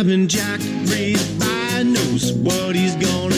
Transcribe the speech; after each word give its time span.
Driving 0.00 0.28
Jack 0.28 0.60
read 0.86 1.20
by 1.38 1.82
knows 1.82 2.32
what 2.32 2.74
he's 2.74 2.94
gonna 2.96 3.29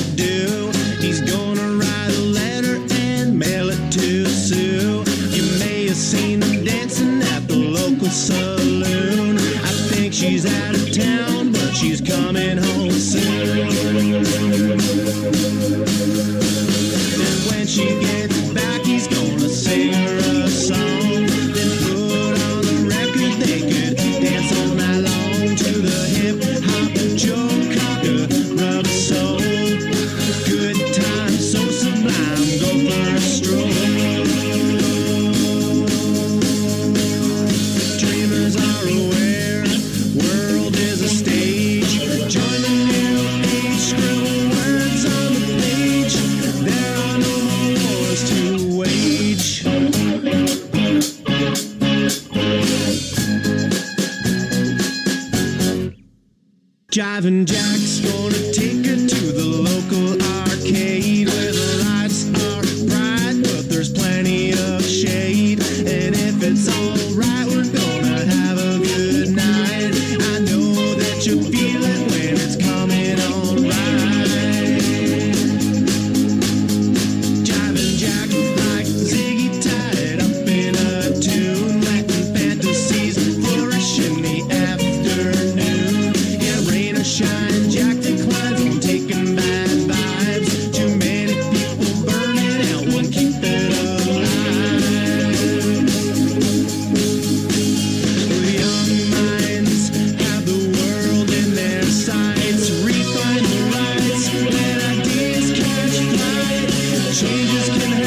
Jiving 56.93 57.47
Jack's 57.47 58.01
gonna 58.01 58.53
take 58.53 58.72
Changes 107.43 107.69
can 107.71 108.02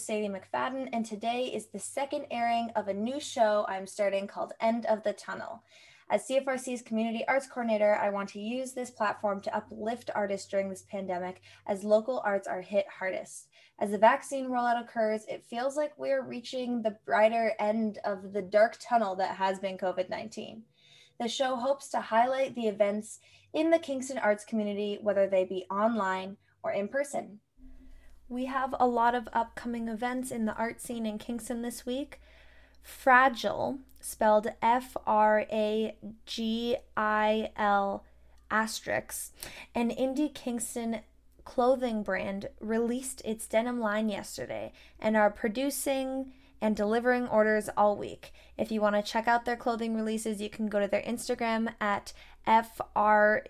host 0.00 0.06
Sadie 0.06 0.28
McFadden, 0.30 0.88
and 0.94 1.04
today 1.04 1.44
is 1.44 1.66
the 1.66 1.78
second 1.78 2.24
airing 2.30 2.70
of 2.74 2.88
a 2.88 2.94
new 2.94 3.20
show 3.20 3.66
I'm 3.68 3.86
starting 3.86 4.26
called 4.26 4.54
End 4.58 4.86
of 4.86 5.02
the 5.02 5.12
Tunnel. 5.12 5.62
As 6.08 6.26
CFRC's 6.26 6.80
Community 6.80 7.22
Arts 7.28 7.46
Coordinator, 7.46 7.96
I 7.96 8.08
want 8.08 8.30
to 8.30 8.40
use 8.40 8.72
this 8.72 8.90
platform 8.90 9.42
to 9.42 9.54
uplift 9.54 10.08
artists 10.14 10.48
during 10.48 10.70
this 10.70 10.86
pandemic 10.90 11.42
as 11.66 11.84
local 11.84 12.22
arts 12.24 12.48
are 12.48 12.62
hit 12.62 12.86
hardest. 12.98 13.48
As 13.78 13.90
the 13.90 13.98
vaccine 13.98 14.48
rollout 14.48 14.82
occurs, 14.82 15.26
it 15.28 15.44
feels 15.44 15.76
like 15.76 15.92
we're 15.98 16.24
reaching 16.24 16.80
the 16.80 16.96
brighter 17.04 17.52
end 17.58 17.98
of 18.04 18.32
the 18.32 18.42
dark 18.42 18.78
tunnel 18.80 19.14
that 19.16 19.36
has 19.36 19.58
been 19.58 19.76
COVID 19.76 20.08
19. 20.08 20.62
The 21.20 21.28
show 21.28 21.56
hopes 21.56 21.90
to 21.90 22.00
highlight 22.00 22.54
the 22.54 22.68
events 22.68 23.18
in 23.52 23.68
the 23.70 23.78
Kingston 23.78 24.16
arts 24.16 24.46
community, 24.46 24.98
whether 25.02 25.26
they 25.26 25.44
be 25.44 25.66
online 25.70 26.38
or 26.62 26.72
in 26.72 26.88
person. 26.88 27.40
We 28.30 28.44
have 28.44 28.74
a 28.78 28.86
lot 28.86 29.16
of 29.16 29.28
upcoming 29.32 29.88
events 29.88 30.30
in 30.30 30.44
the 30.44 30.54
art 30.54 30.80
scene 30.80 31.04
in 31.04 31.18
Kingston 31.18 31.62
this 31.62 31.84
week. 31.84 32.20
Fragile, 32.80 33.80
spelled 34.00 34.46
F 34.62 34.96
R 35.04 35.46
A 35.50 35.96
G 36.26 36.76
I 36.96 37.50
L 37.56 38.04
asterisk, 38.48 39.34
an 39.74 39.90
indie 39.90 40.32
Kingston 40.32 41.00
clothing 41.44 42.04
brand 42.04 42.48
released 42.60 43.20
its 43.24 43.48
denim 43.48 43.80
line 43.80 44.08
yesterday 44.08 44.72
and 45.00 45.16
are 45.16 45.30
producing 45.30 46.32
and 46.60 46.76
delivering 46.76 47.26
orders 47.26 47.68
all 47.76 47.96
week. 47.96 48.32
If 48.56 48.70
you 48.70 48.80
want 48.80 48.94
to 48.94 49.02
check 49.02 49.26
out 49.26 49.44
their 49.44 49.56
clothing 49.56 49.96
releases, 49.96 50.40
you 50.40 50.50
can 50.50 50.68
go 50.68 50.78
to 50.78 50.86
their 50.86 51.02
Instagram 51.02 51.74
at 51.80 52.12
frgil.ec 52.46 53.40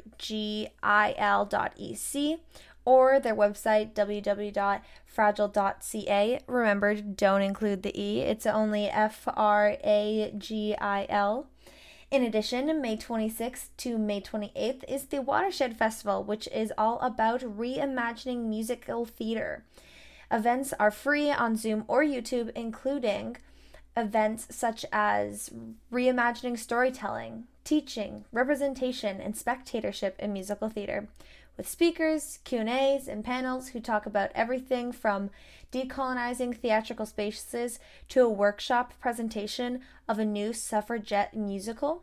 or 2.85 3.19
their 3.21 3.35
website 3.35 3.95
www.fragile.ca. 3.95 6.41
Remember, 6.47 6.95
don't 6.95 7.43
include 7.43 7.83
the 7.83 8.01
E, 8.01 8.21
it's 8.21 8.47
only 8.47 8.89
F 8.89 9.25
R 9.27 9.77
A 9.85 10.33
G 10.37 10.77
I 10.81 11.07
L. 11.09 11.49
In 12.11 12.23
addition, 12.25 12.81
May 12.81 12.97
26th 12.97 13.69
to 13.77 13.97
May 13.97 14.21
28th 14.21 14.83
is 14.89 15.05
the 15.05 15.23
Watershed 15.23 15.77
Festival, 15.77 16.25
which 16.25 16.49
is 16.49 16.73
all 16.77 16.99
about 16.99 17.43
reimagining 17.43 18.47
musical 18.47 19.05
theater. 19.05 19.63
Events 20.29 20.75
are 20.81 20.91
free 20.91 21.31
on 21.31 21.57
Zoom 21.57 21.85
or 21.87 22.03
YouTube, 22.03 22.51
including 22.57 23.37
events 23.97 24.49
such 24.51 24.85
as 24.93 25.51
reimagining 25.93 26.59
storytelling, 26.59 27.45
teaching, 27.63 28.25
representation, 28.33 29.21
and 29.21 29.37
spectatorship 29.37 30.17
in 30.19 30.33
musical 30.33 30.69
theater 30.69 31.07
with 31.61 31.69
speakers, 31.69 32.39
Q&As, 32.45 33.07
and 33.07 33.23
panels 33.23 33.69
who 33.69 33.81
talk 33.81 34.07
about 34.07 34.31
everything 34.35 34.93
from 34.93 35.29
decolonizing 35.71 36.57
theatrical 36.57 37.05
spaces 37.05 37.79
to 38.09 38.23
a 38.23 38.31
workshop 38.31 38.95
presentation 38.99 39.83
of 40.09 40.19
a 40.19 40.25
new 40.25 40.55
suffragette 40.55 41.37
musical. 41.37 42.03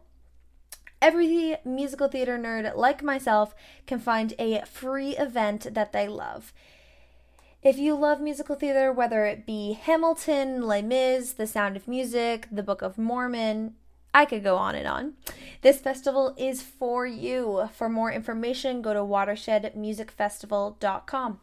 Every 1.02 1.58
musical 1.66 2.08
theater 2.08 2.38
nerd 2.38 2.76
like 2.76 3.02
myself 3.02 3.56
can 3.88 3.98
find 3.98 4.36
a 4.38 4.62
free 4.68 5.18
event 5.18 5.74
that 5.74 5.92
they 5.92 6.08
love. 6.08 6.54
If 7.64 7.80
you 7.80 7.96
love 7.96 8.22
musical 8.22 8.56
theater, 8.56 8.92
whether 8.92 9.26
it 9.26 9.48
be 9.48 9.74
Hamilton, 9.74 10.68
Les 10.68 10.84
Mis, 10.84 11.34
The 11.34 11.48
Sound 11.48 11.76
of 11.76 11.88
Music, 11.88 12.48
The 12.52 12.62
Book 12.62 12.84
of 12.84 13.00
Mormon, 13.00 13.74
I 14.14 14.26
could 14.26 14.44
go 14.44 14.58
on 14.58 14.76
and 14.76 14.88
on. 14.88 15.14
This 15.62 15.80
festival 15.80 16.36
is 16.38 16.62
for 16.62 17.06
you. 17.06 17.70
For 17.74 17.90
more 17.90 18.12
information, 18.12 18.82
go 18.82 18.94
to 18.94 19.02
watershedmusicfestival.com. 19.02 21.40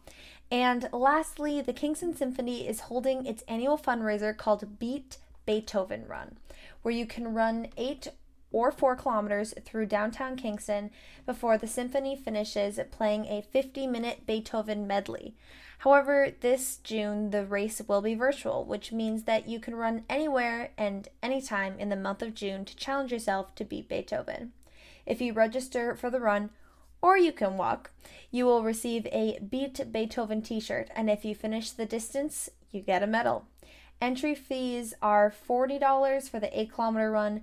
And 0.51 0.89
lastly, 0.91 1.61
the 1.61 1.73
Kingston 1.73 2.15
Symphony 2.15 2.67
is 2.67 2.81
holding 2.81 3.25
its 3.25 3.43
annual 3.47 3.77
fundraiser 3.77 4.35
called 4.35 4.77
Beat 4.79 5.17
Beethoven 5.45 6.05
Run, 6.07 6.37
where 6.81 6.93
you 6.93 7.05
can 7.05 7.33
run 7.33 7.67
eight 7.77 8.09
or 8.55 8.71
four 8.71 8.95
kilometers 8.95 9.53
through 9.65 9.85
downtown 9.85 10.37
Kingston 10.37 10.89
before 11.25 11.57
the 11.57 11.67
symphony 11.67 12.15
finishes 12.15 12.79
playing 12.89 13.25
a 13.25 13.41
50 13.41 13.85
minute 13.85 14.25
Beethoven 14.25 14.87
medley. 14.87 15.35
However, 15.79 16.31
this 16.39 16.77
June 16.77 17.31
the 17.31 17.45
race 17.45 17.81
will 17.85 18.01
be 18.01 18.15
virtual, 18.15 18.63
which 18.63 18.93
means 18.93 19.23
that 19.23 19.49
you 19.49 19.59
can 19.59 19.75
run 19.75 20.05
anywhere 20.09 20.71
and 20.77 21.09
anytime 21.21 21.77
in 21.77 21.89
the 21.89 21.97
month 21.97 22.21
of 22.21 22.33
June 22.33 22.63
to 22.63 22.77
challenge 22.77 23.11
yourself 23.11 23.53
to 23.55 23.65
beat 23.65 23.89
Beethoven. 23.89 24.53
If 25.05 25.19
you 25.19 25.33
register 25.33 25.93
for 25.93 26.09
the 26.09 26.21
run 26.21 26.49
or 27.01 27.17
you 27.17 27.33
can 27.33 27.57
walk. 27.57 27.91
You 28.31 28.45
will 28.45 28.63
receive 28.63 29.05
a 29.07 29.37
Beat 29.39 29.91
Beethoven 29.91 30.41
t 30.41 30.61
shirt, 30.61 30.89
and 30.95 31.09
if 31.09 31.25
you 31.25 31.35
finish 31.35 31.71
the 31.71 31.85
distance, 31.85 32.49
you 32.71 32.79
get 32.81 33.03
a 33.03 33.07
medal. 33.07 33.47
Entry 34.01 34.33
fees 34.33 34.93
are 35.01 35.31
$40 35.31 36.29
for 36.29 36.39
the 36.39 36.59
8 36.59 36.73
kilometer 36.73 37.11
run, 37.11 37.41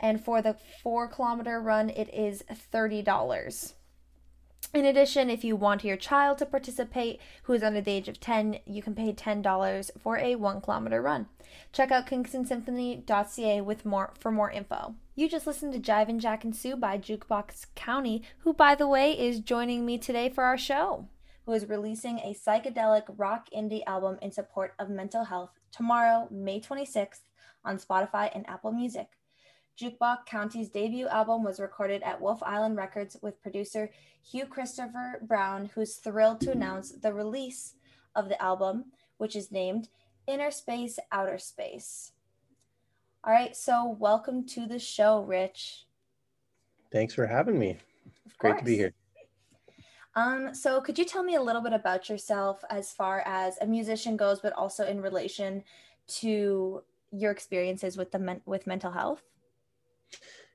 and 0.00 0.24
for 0.24 0.42
the 0.42 0.56
4 0.82 1.08
kilometer 1.08 1.60
run, 1.60 1.90
it 1.90 2.12
is 2.12 2.42
$30. 2.72 3.74
In 4.72 4.84
addition, 4.84 5.30
if 5.30 5.42
you 5.42 5.56
want 5.56 5.82
your 5.84 5.96
child 5.96 6.38
to 6.38 6.46
participate 6.46 7.20
who 7.42 7.54
is 7.54 7.62
under 7.62 7.80
the 7.80 7.90
age 7.90 8.08
of 8.08 8.20
10, 8.20 8.60
you 8.66 8.82
can 8.82 8.94
pay 8.94 9.12
$10 9.12 9.90
for 9.98 10.16
a 10.18 10.36
1 10.36 10.60
kilometer 10.60 11.02
run. 11.02 11.26
Check 11.72 11.90
out 11.90 12.06
kingstonsymphony.ca 12.06 13.60
with 13.62 13.84
more 13.84 14.12
for 14.20 14.30
more 14.30 14.50
info. 14.50 14.94
You 15.16 15.28
just 15.28 15.46
listened 15.46 15.72
to 15.72 15.80
Jive 15.80 16.08
and 16.08 16.20
Jack 16.20 16.44
and 16.44 16.54
Sue 16.54 16.76
by 16.76 16.98
Jukebox 16.98 17.66
County, 17.74 18.22
who 18.38 18.52
by 18.52 18.74
the 18.76 18.86
way 18.86 19.18
is 19.18 19.40
joining 19.40 19.84
me 19.84 19.98
today 19.98 20.28
for 20.28 20.44
our 20.44 20.58
show. 20.58 21.08
Who 21.46 21.52
is 21.52 21.68
releasing 21.68 22.18
a 22.20 22.34
psychedelic 22.34 23.04
rock 23.16 23.48
indie 23.54 23.82
album 23.88 24.18
in 24.22 24.30
support 24.30 24.74
of 24.78 24.88
mental 24.88 25.24
health 25.24 25.50
tomorrow, 25.72 26.28
May 26.30 26.60
26th 26.60 27.22
on 27.64 27.78
Spotify 27.78 28.30
and 28.32 28.48
Apple 28.48 28.70
Music. 28.70 29.08
Jukebox 29.78 30.26
County's 30.26 30.68
debut 30.68 31.08
album 31.08 31.42
was 31.42 31.58
recorded 31.58 32.02
at 32.02 32.20
Wolfe 32.20 32.42
Island 32.42 32.76
Records 32.76 33.16
with 33.22 33.40
producer 33.42 33.90
Hugh 34.22 34.46
Christopher 34.46 35.20
Brown, 35.22 35.70
who's 35.74 35.96
thrilled 35.96 36.40
to 36.42 36.52
announce 36.52 36.92
the 36.92 37.12
release 37.12 37.74
of 38.14 38.28
the 38.28 38.40
album, 38.42 38.86
which 39.16 39.34
is 39.34 39.50
named 39.50 39.88
Inner 40.26 40.50
Space, 40.50 40.98
Outer 41.10 41.38
Space. 41.38 42.12
All 43.24 43.32
right, 43.32 43.56
so 43.56 43.96
welcome 43.98 44.46
to 44.48 44.66
the 44.66 44.78
show, 44.78 45.22
Rich. 45.22 45.86
Thanks 46.92 47.14
for 47.14 47.26
having 47.26 47.58
me. 47.58 47.76
Great 48.38 48.58
to 48.58 48.64
be 48.64 48.76
here. 48.76 48.92
Um, 50.14 50.54
so 50.54 50.80
could 50.80 50.98
you 50.98 51.04
tell 51.04 51.22
me 51.22 51.36
a 51.36 51.42
little 51.42 51.62
bit 51.62 51.72
about 51.72 52.08
yourself 52.08 52.64
as 52.68 52.92
far 52.92 53.22
as 53.26 53.56
a 53.60 53.66
musician 53.66 54.16
goes, 54.16 54.40
but 54.40 54.52
also 54.54 54.86
in 54.86 55.00
relation 55.00 55.62
to 56.08 56.82
your 57.12 57.30
experiences 57.30 57.96
with 57.96 58.10
the 58.10 58.18
men- 58.18 58.42
with 58.44 58.66
mental 58.66 58.90
health? 58.90 59.22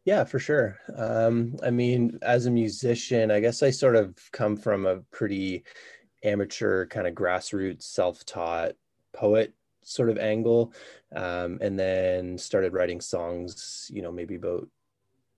Yeah, 0.05 0.23
for 0.23 0.37
sure. 0.39 0.77
Um, 0.95 1.55
I 1.63 1.71
mean, 1.71 2.19
as 2.21 2.45
a 2.45 2.51
musician, 2.51 3.31
I 3.31 3.39
guess 3.39 3.63
I 3.63 3.71
sort 3.71 3.95
of 3.95 4.15
come 4.31 4.55
from 4.55 4.85
a 4.85 4.97
pretty 5.11 5.63
amateur, 6.23 6.85
kind 6.87 7.07
of 7.07 7.15
grassroots, 7.15 7.83
self-taught 7.83 8.73
poet 9.13 9.53
sort 9.83 10.09
of 10.09 10.17
angle, 10.17 10.73
um, 11.15 11.59
and 11.61 11.79
then 11.79 12.37
started 12.37 12.73
writing 12.73 13.01
songs. 13.01 13.89
You 13.93 14.01
know, 14.03 14.11
maybe 14.11 14.35
about 14.35 14.67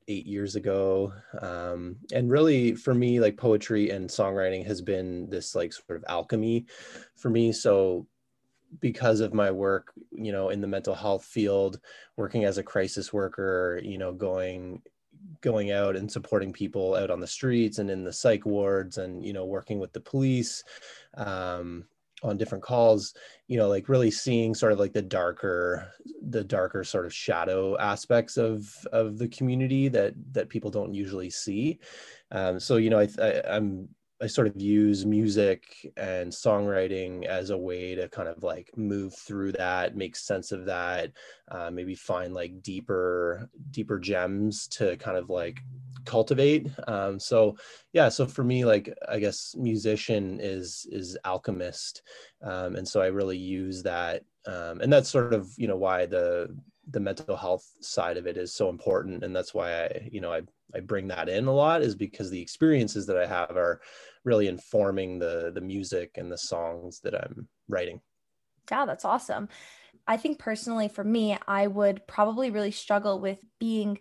eight 0.10 0.26
years 0.26 0.56
ago. 0.56 1.14
Um, 1.42 1.98
and 2.14 2.30
really, 2.32 2.76
for 2.76 2.94
me, 2.94 3.20
like 3.20 3.38
poetry 3.38 3.90
and 3.90 4.10
songwriting 4.10 4.66
has 4.66 4.82
been 4.82 5.30
this 5.30 5.56
like 5.56 5.74
sort 5.74 5.98
of 5.98 6.06
alchemy 6.08 6.66
for 7.16 7.30
me. 7.30 7.52
So 7.52 8.08
because 8.80 9.20
of 9.20 9.34
my 9.34 9.52
work, 9.52 9.94
you 10.12 10.32
know, 10.32 10.50
in 10.50 10.62
the 10.62 10.68
mental 10.68 10.96
health 10.96 11.26
field, 11.26 11.80
working 12.16 12.46
as 12.46 12.58
a 12.58 12.64
crisis 12.64 13.12
worker, 13.12 13.80
you 13.84 13.98
know, 13.98 14.12
going 14.12 14.82
going 15.42 15.72
out 15.72 15.96
and 15.96 16.12
supporting 16.12 16.54
people 16.54 16.96
out 16.96 17.10
on 17.10 17.20
the 17.20 17.28
streets 17.28 17.80
and 17.80 17.90
in 17.90 18.04
the 18.04 18.14
psych 18.14 18.46
wards 18.46 18.98
and 18.98 19.26
you 19.26 19.34
know 19.34 19.46
working 19.46 19.80
with 19.80 19.94
the 19.94 20.00
police 20.00 20.64
um, 21.16 21.86
on 22.24 22.38
different 22.38 22.64
calls 22.64 23.14
you 23.48 23.58
know 23.58 23.68
like 23.68 23.90
really 23.90 24.12
seeing 24.12 24.56
sort 24.56 24.72
of 24.72 24.80
like 24.80 24.94
the 24.94 25.02
darker 25.02 25.92
the 26.30 26.44
darker 26.44 26.84
sort 26.84 27.06
of 27.06 27.14
shadow 27.14 27.78
aspects 27.78 28.38
of 28.38 28.72
of 28.92 29.18
the 29.18 29.28
community 29.28 29.88
that 29.88 30.14
that 30.32 30.50
people 30.50 30.72
don't 30.72 30.94
usually 30.94 31.30
see. 31.30 31.80
Um, 32.32 32.60
so 32.60 32.78
you 32.78 32.90
know 32.90 33.00
I, 33.00 33.08
I 33.22 33.42
i'm 33.56 33.88
I 34.22 34.28
sort 34.28 34.48
of 34.48 34.60
use 34.60 35.06
music 35.06 35.92
and 35.96 36.32
songwriting 36.32 37.26
as 37.26 37.52
a 37.52 37.58
way 37.58 37.94
to 37.96 38.10
kind 38.10 38.28
of 38.28 38.42
like 38.42 38.72
move 38.76 39.14
through 39.14 39.52
that, 39.54 39.96
make 39.96 40.16
sense 40.16 40.52
of 40.52 40.66
that, 40.66 41.12
uh, 41.52 41.70
maybe 41.70 41.94
find 41.94 42.34
like 42.34 42.64
deeper, 42.64 43.48
deeper 43.70 44.00
gems 44.00 44.68
to 44.70 44.98
kind 44.98 45.18
of 45.18 45.30
like 45.30 45.60
cultivate. 46.06 46.68
Um, 46.88 47.20
so 47.20 47.58
yeah, 47.94 48.10
so 48.10 48.26
for 48.26 48.44
me, 48.44 48.66
like 48.66 48.92
I 49.08 49.20
guess 49.20 49.54
musician 49.56 50.40
is 50.42 50.88
is 50.92 51.18
alchemist, 51.24 52.02
um, 52.42 52.76
and 52.76 52.88
so 52.88 53.02
I 53.02 53.08
really 53.08 53.38
use 53.38 53.84
that, 53.84 54.24
um, 54.48 54.82
and 54.82 54.92
that's 54.92 55.10
sort 55.10 55.34
of 55.34 55.50
you 55.58 55.68
know 55.68 55.78
why 55.78 56.08
the 56.08 56.56
the 56.90 57.00
mental 57.00 57.36
health 57.36 57.70
side 57.82 58.18
of 58.18 58.26
it 58.26 58.38
is 58.38 58.54
so 58.54 58.70
important, 58.70 59.24
and 59.24 59.36
that's 59.36 59.54
why 59.54 59.84
I 59.84 60.10
you 60.12 60.22
know 60.22 60.32
I 60.34 60.42
I 60.78 60.82
bring 60.82 61.08
that 61.08 61.30
in 61.30 61.48
a 61.48 61.54
lot 61.54 61.82
is 61.82 61.96
because 61.96 62.30
the 62.30 62.42
experiences 62.42 63.06
that 63.08 63.18
I 63.18 63.26
have 63.26 63.58
are 63.58 63.82
really 64.24 64.48
informing 64.48 65.20
the 65.20 65.52
the 65.54 65.62
music 65.62 66.12
and 66.16 66.32
the 66.32 66.38
songs 66.38 67.00
that 67.02 67.16
I'm 67.16 67.48
writing. 67.68 68.02
Yeah, 68.70 68.86
that's 68.86 69.06
awesome. 69.06 69.50
I 70.08 70.18
think 70.18 70.40
personally 70.40 70.88
for 70.88 71.04
me, 71.04 71.38
I 71.48 71.68
would 71.68 72.08
probably 72.08 72.50
really 72.50 72.72
struggle 72.72 73.20
with 73.20 73.44
being 73.60 74.00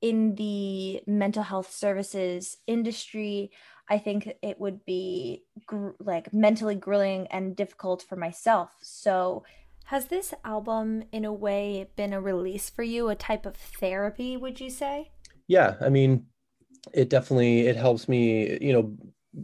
in 0.00 0.34
the 0.36 1.02
mental 1.06 1.42
health 1.42 1.72
services 1.72 2.56
industry. 2.66 3.50
I 3.88 3.98
think 3.98 4.32
it 4.42 4.60
would 4.60 4.84
be 4.84 5.44
gr- 5.66 5.90
like 5.98 6.32
mentally 6.32 6.74
grilling 6.74 7.26
and 7.28 7.56
difficult 7.56 8.02
for 8.02 8.16
myself. 8.16 8.70
So, 8.82 9.44
has 9.86 10.06
this 10.06 10.34
album 10.44 11.04
in 11.12 11.24
a 11.24 11.32
way 11.32 11.88
been 11.96 12.12
a 12.12 12.20
release 12.20 12.68
for 12.68 12.82
you, 12.82 13.08
a 13.08 13.14
type 13.14 13.46
of 13.46 13.56
therapy, 13.56 14.36
would 14.36 14.60
you 14.60 14.68
say? 14.68 15.12
Yeah 15.48 15.76
i 15.80 15.88
mean 15.88 16.26
it 16.94 17.10
definitely 17.10 17.62
it 17.66 17.76
helps 17.76 18.08
me 18.08 18.58
you 18.62 18.72
know 18.72 18.96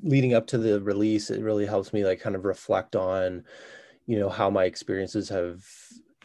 leading 0.03 0.35
up 0.35 0.47
to 0.49 0.59
the 0.59 0.83
release 0.83 1.31
it 1.31 1.43
really 1.43 1.67
helps 1.67 1.93
me 1.93 2.05
like 2.05 2.21
kind 2.21 2.37
of 2.37 2.45
reflect 2.45 2.97
on 2.97 3.45
you 4.07 4.19
know 4.19 4.29
how 4.29 4.51
my 4.51 4.65
experiences 4.65 5.29
have 5.29 5.65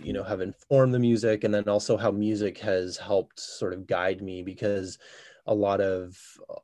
you 0.01 0.13
know 0.13 0.23
have 0.23 0.41
informed 0.41 0.93
the 0.93 0.99
music 0.99 1.43
and 1.43 1.53
then 1.53 1.67
also 1.69 1.97
how 1.97 2.11
music 2.11 2.59
has 2.59 2.97
helped 2.97 3.39
sort 3.39 3.73
of 3.73 3.87
guide 3.87 4.21
me 4.21 4.43
because 4.43 4.99
a 5.47 5.55
lot 5.55 5.81
of 5.81 6.17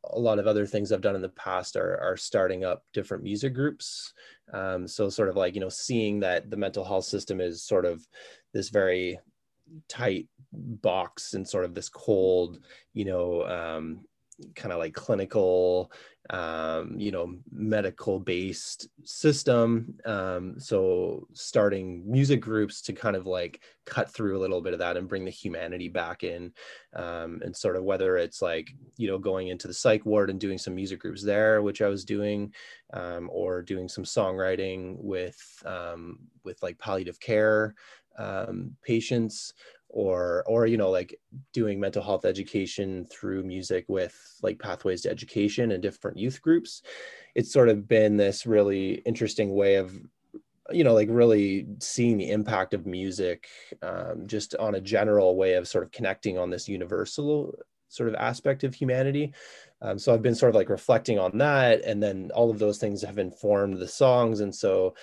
a 0.05 0.19
lot 0.19 0.39
of 0.39 0.47
other 0.47 0.65
things 0.67 0.91
I've 0.91 1.01
done 1.01 1.15
in 1.15 1.21
the 1.21 1.29
past 1.29 1.75
are 1.75 1.99
are 1.99 2.17
starting 2.17 2.63
up 2.63 2.85
different 2.93 3.23
music 3.23 3.53
groups. 3.53 4.13
Um, 4.53 4.87
so 4.87 5.09
sort 5.09 5.29
of 5.29 5.35
like 5.35 5.55
you 5.55 5.61
know 5.61 5.69
seeing 5.69 6.19
that 6.21 6.49
the 6.51 6.57
mental 6.57 6.83
health 6.85 7.05
system 7.05 7.41
is 7.41 7.63
sort 7.63 7.85
of 7.85 8.07
this 8.53 8.69
very 8.69 9.19
tight 9.87 10.27
box 10.51 11.33
and 11.33 11.47
sort 11.47 11.65
of 11.65 11.73
this 11.73 11.89
cold, 11.89 12.59
you 12.93 13.05
know, 13.05 13.43
um, 13.45 14.05
kind 14.55 14.73
of 14.73 14.79
like 14.79 14.93
clinical, 14.93 15.91
um, 16.29 16.95
you 16.97 17.11
know, 17.11 17.35
medical 17.51 18.19
based 18.19 18.89
system. 19.03 19.95
Um, 20.05 20.59
so 20.59 21.27
starting 21.33 22.03
music 22.09 22.41
groups 22.41 22.81
to 22.83 22.93
kind 22.93 23.15
of 23.15 23.27
like 23.27 23.61
cut 23.85 24.13
through 24.13 24.37
a 24.37 24.41
little 24.41 24.61
bit 24.61 24.73
of 24.73 24.79
that 24.79 24.97
and 24.97 25.07
bring 25.07 25.23
the 25.23 25.31
humanity 25.31 25.87
back 25.87 26.23
in. 26.23 26.51
Um, 26.93 27.41
and 27.45 27.55
sort 27.55 27.75
of 27.75 27.83
whether 27.83 28.17
it's 28.17 28.41
like, 28.41 28.71
you 28.97 29.07
know, 29.07 29.19
going 29.19 29.49
into 29.49 29.67
the 29.67 29.73
psych 29.73 30.05
ward 30.05 30.29
and 30.29 30.39
doing 30.39 30.57
some 30.57 30.75
music 30.75 30.99
groups 30.99 31.23
there, 31.23 31.61
which 31.61 31.81
I 31.81 31.87
was 31.87 32.03
doing, 32.03 32.53
um, 32.93 33.29
or 33.31 33.61
doing 33.61 33.87
some 33.87 34.03
songwriting 34.03 34.97
with, 34.99 35.39
um, 35.65 36.19
with 36.43 36.61
like 36.63 36.79
palliative 36.79 37.19
care 37.19 37.75
um, 38.17 38.75
patients 38.83 39.53
or 39.89 40.43
or 40.45 40.67
you 40.67 40.77
know 40.77 40.89
like 40.89 41.19
doing 41.53 41.79
mental 41.79 42.03
health 42.03 42.25
education 42.25 43.05
through 43.05 43.43
music 43.43 43.85
with 43.87 44.37
like 44.43 44.59
pathways 44.59 45.01
to 45.01 45.09
education 45.09 45.71
and 45.71 45.81
different 45.81 46.17
youth 46.17 46.41
groups. 46.41 46.81
It's 47.33 47.51
sort 47.51 47.69
of 47.69 47.87
been 47.87 48.17
this 48.17 48.45
really 48.45 48.95
interesting 49.05 49.55
way 49.55 49.75
of 49.75 49.97
you 50.71 50.83
know 50.83 50.93
like 50.93 51.07
really 51.11 51.67
seeing 51.79 52.17
the 52.17 52.31
impact 52.31 52.73
of 52.73 52.85
music 52.85 53.47
um, 53.81 54.27
just 54.27 54.55
on 54.55 54.75
a 54.75 54.81
general 54.81 55.37
way 55.37 55.53
of 55.53 55.67
sort 55.67 55.83
of 55.83 55.91
connecting 55.91 56.37
on 56.37 56.49
this 56.49 56.67
universal 56.67 57.53
sort 57.87 58.09
of 58.09 58.15
aspect 58.15 58.63
of 58.63 58.73
humanity. 58.73 59.33
Um, 59.81 59.99
so 59.99 60.13
i've 60.13 60.21
been 60.21 60.35
sort 60.35 60.49
of 60.49 60.55
like 60.55 60.69
reflecting 60.69 61.19
on 61.19 61.37
that 61.37 61.83
and 61.83 62.01
then 62.01 62.31
all 62.33 62.49
of 62.49 62.59
those 62.59 62.77
things 62.77 63.01
have 63.03 63.17
informed 63.17 63.77
the 63.77 63.87
songs. 63.87 64.39
And 64.39 64.53
so 64.53 64.95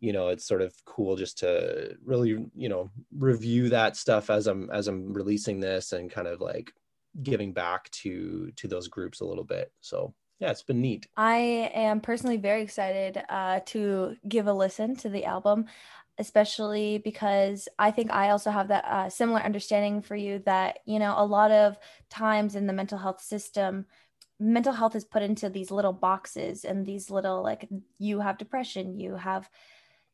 you 0.00 0.12
know 0.12 0.28
it's 0.28 0.46
sort 0.46 0.62
of 0.62 0.74
cool 0.84 1.16
just 1.16 1.38
to 1.38 1.96
really 2.04 2.46
you 2.54 2.68
know 2.68 2.90
review 3.16 3.68
that 3.70 3.96
stuff 3.96 4.30
as 4.30 4.46
i'm 4.46 4.68
as 4.70 4.88
i'm 4.88 5.12
releasing 5.12 5.58
this 5.60 5.92
and 5.92 6.10
kind 6.10 6.28
of 6.28 6.40
like 6.40 6.72
giving 7.22 7.52
back 7.52 7.90
to 7.90 8.50
to 8.56 8.68
those 8.68 8.88
groups 8.88 9.20
a 9.20 9.24
little 9.24 9.44
bit. 9.44 9.72
So 9.80 10.14
yeah 10.38 10.50
it's 10.50 10.62
been 10.62 10.80
neat. 10.80 11.06
I 11.16 11.70
am 11.74 12.00
personally 12.00 12.36
very 12.36 12.62
excited 12.62 13.22
uh, 13.28 13.60
to 13.66 14.16
give 14.28 14.46
a 14.46 14.52
listen 14.52 14.96
to 14.96 15.08
the 15.08 15.24
album 15.24 15.66
especially 16.18 16.96
because 16.96 17.68
i 17.78 17.90
think 17.90 18.10
i 18.10 18.30
also 18.30 18.50
have 18.50 18.68
that 18.68 18.86
uh, 18.86 19.10
similar 19.10 19.38
understanding 19.38 20.00
for 20.00 20.16
you 20.16 20.38
that 20.46 20.78
you 20.86 20.98
know 20.98 21.14
a 21.18 21.26
lot 21.26 21.50
of 21.50 21.76
times 22.08 22.56
in 22.56 22.66
the 22.66 22.72
mental 22.72 22.96
health 22.96 23.20
system 23.20 23.84
mental 24.40 24.72
health 24.72 24.96
is 24.96 25.04
put 25.04 25.22
into 25.22 25.50
these 25.50 25.70
little 25.70 25.92
boxes 25.92 26.64
and 26.64 26.86
these 26.86 27.10
little 27.10 27.42
like 27.42 27.68
you 27.98 28.20
have 28.20 28.38
depression 28.38 28.98
you 28.98 29.14
have 29.14 29.50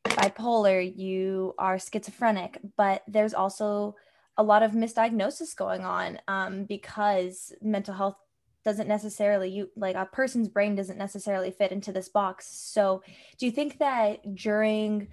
bipolar, 0.05 0.81
you 0.97 1.53
are 1.57 1.77
schizophrenic, 1.79 2.59
but 2.77 3.03
there's 3.07 3.33
also 3.33 3.95
a 4.37 4.43
lot 4.43 4.63
of 4.63 4.71
misdiagnosis 4.71 5.55
going 5.55 5.81
on 5.81 6.19
um, 6.27 6.65
because 6.65 7.53
mental 7.61 7.93
health 7.93 8.17
doesn't 8.63 8.87
necessarily 8.87 9.49
you 9.49 9.69
like 9.75 9.95
a 9.95 10.05
person's 10.05 10.47
brain 10.47 10.73
doesn't 10.73 10.97
necessarily 10.97 11.51
fit 11.51 11.71
into 11.71 11.91
this 11.91 12.09
box. 12.09 12.47
So 12.47 13.03
do 13.37 13.45
you 13.45 13.51
think 13.51 13.79
that 13.79 14.35
during 14.35 15.09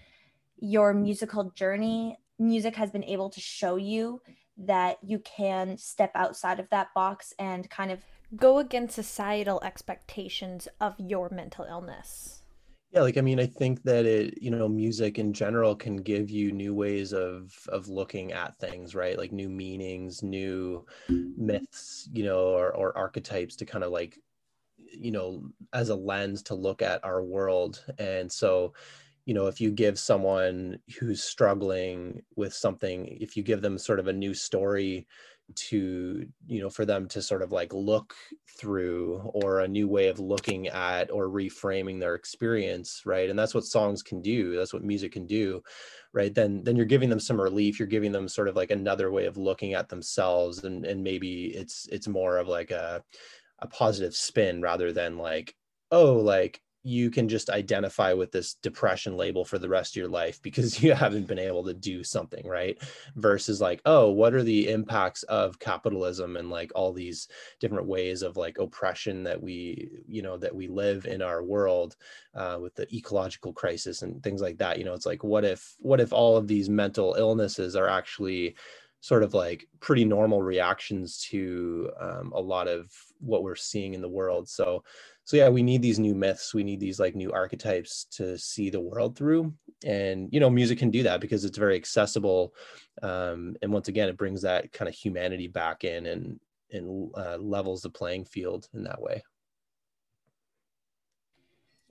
your 0.58 0.94
musical 0.94 1.50
journey 1.50 2.16
music 2.38 2.76
has 2.76 2.90
been 2.90 3.04
able 3.04 3.28
to 3.30 3.40
show 3.40 3.76
you 3.76 4.22
that 4.56 4.98
you 5.02 5.18
can 5.20 5.76
step 5.76 6.12
outside 6.14 6.60
of 6.60 6.70
that 6.70 6.88
box 6.94 7.34
and 7.38 7.68
kind 7.68 7.90
of 7.90 8.00
go 8.36 8.58
against 8.58 8.94
societal 8.94 9.60
expectations 9.64 10.68
of 10.80 10.94
your 10.98 11.28
mental 11.30 11.64
illness 11.64 12.39
yeah 12.92 13.00
like 13.00 13.16
i 13.16 13.20
mean 13.20 13.38
i 13.38 13.46
think 13.46 13.82
that 13.82 14.04
it 14.04 14.42
you 14.42 14.50
know 14.50 14.68
music 14.68 15.18
in 15.18 15.32
general 15.32 15.76
can 15.76 15.96
give 15.96 16.30
you 16.30 16.52
new 16.52 16.74
ways 16.74 17.12
of 17.12 17.52
of 17.68 17.88
looking 17.88 18.32
at 18.32 18.58
things 18.58 18.94
right? 18.94 19.18
Like 19.18 19.32
new 19.32 19.48
meanings 19.48 20.22
new 20.22 20.84
myths 21.08 22.08
you 22.12 22.24
know 22.24 22.48
or, 22.48 22.74
or 22.74 22.96
archetypes 22.96 23.56
to 23.56 23.64
kind 23.64 23.84
of 23.84 23.92
like 23.92 24.18
you 24.92 25.10
know 25.10 25.42
as 25.72 25.88
a 25.90 25.94
lens 25.94 26.42
to 26.44 26.54
look 26.54 26.82
at 26.82 27.04
our 27.04 27.22
world. 27.22 27.84
And 27.98 28.30
so 28.30 28.74
you 29.24 29.34
know 29.34 29.46
if 29.46 29.60
you 29.60 29.70
give 29.70 29.98
someone 29.98 30.78
who's 30.98 31.22
struggling 31.22 32.22
with 32.36 32.52
something 32.52 33.06
if 33.20 33.36
you 33.36 33.42
give 33.42 33.62
them 33.62 33.78
sort 33.78 34.00
of 34.00 34.08
a 34.08 34.12
new 34.12 34.34
story 34.34 35.06
to 35.54 36.26
you 36.46 36.60
know 36.60 36.70
for 36.70 36.84
them 36.84 37.08
to 37.08 37.22
sort 37.22 37.42
of 37.42 37.52
like 37.52 37.72
look 37.72 38.14
through 38.58 39.18
or 39.34 39.60
a 39.60 39.68
new 39.68 39.88
way 39.88 40.08
of 40.08 40.18
looking 40.18 40.68
at 40.68 41.10
or 41.10 41.28
reframing 41.28 42.00
their 42.00 42.14
experience 42.14 43.02
right? 43.04 43.30
And 43.30 43.38
that's 43.38 43.54
what 43.54 43.64
songs 43.64 44.02
can 44.02 44.22
do 44.22 44.56
that's 44.56 44.72
what 44.72 44.84
music 44.84 45.12
can 45.12 45.26
do 45.26 45.62
right? 46.12 46.34
Then 46.34 46.62
then 46.64 46.76
you're 46.76 46.86
giving 46.86 47.08
them 47.10 47.20
some 47.20 47.40
relief 47.40 47.78
you're 47.78 47.88
giving 47.88 48.12
them 48.12 48.28
sort 48.28 48.48
of 48.48 48.56
like 48.56 48.70
another 48.70 49.10
way 49.10 49.26
of 49.26 49.36
looking 49.36 49.74
at 49.74 49.88
themselves 49.88 50.64
and 50.64 50.84
and 50.84 51.02
maybe 51.02 51.46
it's 51.46 51.86
it's 51.90 52.08
more 52.08 52.38
of 52.38 52.48
like 52.48 52.70
a 52.70 53.02
a 53.60 53.66
positive 53.66 54.14
spin 54.14 54.62
rather 54.62 54.92
than 54.92 55.18
like 55.18 55.54
oh 55.90 56.14
like 56.14 56.62
you 56.82 57.10
can 57.10 57.28
just 57.28 57.50
identify 57.50 58.12
with 58.12 58.32
this 58.32 58.54
depression 58.54 59.16
label 59.16 59.44
for 59.44 59.58
the 59.58 59.68
rest 59.68 59.92
of 59.92 59.96
your 59.96 60.08
life 60.08 60.40
because 60.42 60.82
you 60.82 60.92
haven't 60.94 61.26
been 61.26 61.38
able 61.38 61.64
to 61.64 61.74
do 61.74 62.02
something 62.02 62.46
right? 62.46 62.78
Versus 63.16 63.60
like 63.60 63.80
oh 63.84 64.10
what 64.10 64.34
are 64.34 64.42
the 64.42 64.68
impacts 64.68 65.22
of 65.24 65.58
capitalism 65.58 66.36
and 66.36 66.50
like 66.50 66.72
all 66.74 66.92
these 66.92 67.28
different 67.60 67.86
ways 67.86 68.22
of 68.22 68.36
like 68.36 68.58
oppression 68.58 69.22
that 69.24 69.40
we 69.40 69.90
you 70.06 70.22
know 70.22 70.36
that 70.38 70.54
we 70.54 70.68
live 70.68 71.06
in 71.06 71.22
our 71.22 71.42
world 71.42 71.96
uh, 72.34 72.58
with 72.60 72.74
the 72.74 72.86
ecological 72.94 73.52
crisis 73.52 74.02
and 74.02 74.22
things 74.22 74.40
like 74.40 74.58
that? 74.58 74.78
You 74.78 74.84
know 74.84 74.94
it's 74.94 75.06
like 75.06 75.22
what 75.22 75.44
if 75.44 75.76
what 75.78 76.00
if 76.00 76.12
all 76.12 76.36
of 76.36 76.48
these 76.48 76.68
mental 76.68 77.14
illnesses 77.18 77.76
are 77.76 77.88
actually 77.88 78.56
sort 79.02 79.22
of 79.22 79.32
like 79.32 79.66
pretty 79.80 80.04
normal 80.04 80.42
reactions 80.42 81.26
to 81.30 81.90
um, 81.98 82.32
a 82.34 82.40
lot 82.40 82.68
of 82.68 82.92
what 83.18 83.42
we're 83.42 83.56
seeing 83.56 83.94
in 83.94 84.02
the 84.02 84.08
world? 84.08 84.48
So 84.48 84.84
so 85.24 85.36
yeah 85.36 85.48
we 85.48 85.62
need 85.62 85.82
these 85.82 85.98
new 85.98 86.14
myths. 86.14 86.54
We 86.54 86.64
need 86.64 86.80
these 86.80 86.98
like 86.98 87.14
new 87.14 87.32
archetypes 87.32 88.06
to 88.12 88.36
see 88.38 88.70
the 88.70 88.80
world 88.80 89.16
through. 89.16 89.54
And 89.84 90.28
you 90.32 90.40
know 90.40 90.50
music 90.50 90.78
can 90.78 90.90
do 90.90 91.02
that 91.04 91.20
because 91.20 91.44
it's 91.44 91.58
very 91.58 91.76
accessible. 91.76 92.54
Um, 93.02 93.56
and 93.62 93.72
once 93.72 93.88
again 93.88 94.08
it 94.08 94.16
brings 94.16 94.42
that 94.42 94.72
kind 94.72 94.88
of 94.88 94.94
humanity 94.94 95.48
back 95.48 95.84
in 95.84 96.06
and 96.06 96.40
and 96.72 97.10
uh, 97.16 97.36
levels 97.36 97.82
the 97.82 97.90
playing 97.90 98.24
field 98.24 98.68
in 98.74 98.84
that 98.84 99.00
way. 99.00 99.22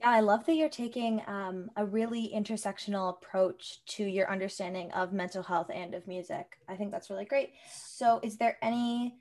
Yeah 0.00 0.10
i 0.10 0.20
love 0.20 0.46
that 0.46 0.54
you're 0.54 0.68
taking 0.70 1.20
um, 1.26 1.70
a 1.76 1.84
really 1.84 2.32
intersectional 2.34 3.10
approach 3.10 3.84
to 3.84 4.04
your 4.04 4.30
understanding 4.30 4.90
of 4.92 5.12
mental 5.12 5.42
health 5.42 5.70
and 5.72 5.94
of 5.94 6.06
music. 6.06 6.56
I 6.68 6.76
think 6.76 6.90
that's 6.90 7.10
really 7.10 7.26
great. 7.26 7.50
So 7.70 8.18
is 8.22 8.38
there 8.38 8.56
any 8.62 9.16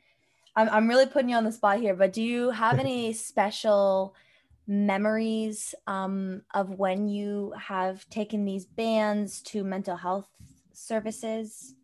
I'm, 0.59 0.67
I'm 0.69 0.87
really 0.89 1.05
putting 1.05 1.29
you 1.29 1.37
on 1.37 1.45
the 1.45 1.53
spot 1.53 1.79
here, 1.79 1.95
but 1.95 2.11
do 2.11 2.21
you 2.21 2.49
have 2.49 2.79
any 2.79 3.13
special 3.31 4.13
memories 4.67 5.73
um, 5.87 6.41
of 6.53 6.69
when 6.77 7.07
you 7.07 7.53
have 7.57 8.07
taken 8.09 8.43
these 8.43 8.65
bands 8.65 9.41
to 9.43 9.63
mental 9.63 9.95
health 9.95 10.27
services? 10.73 11.75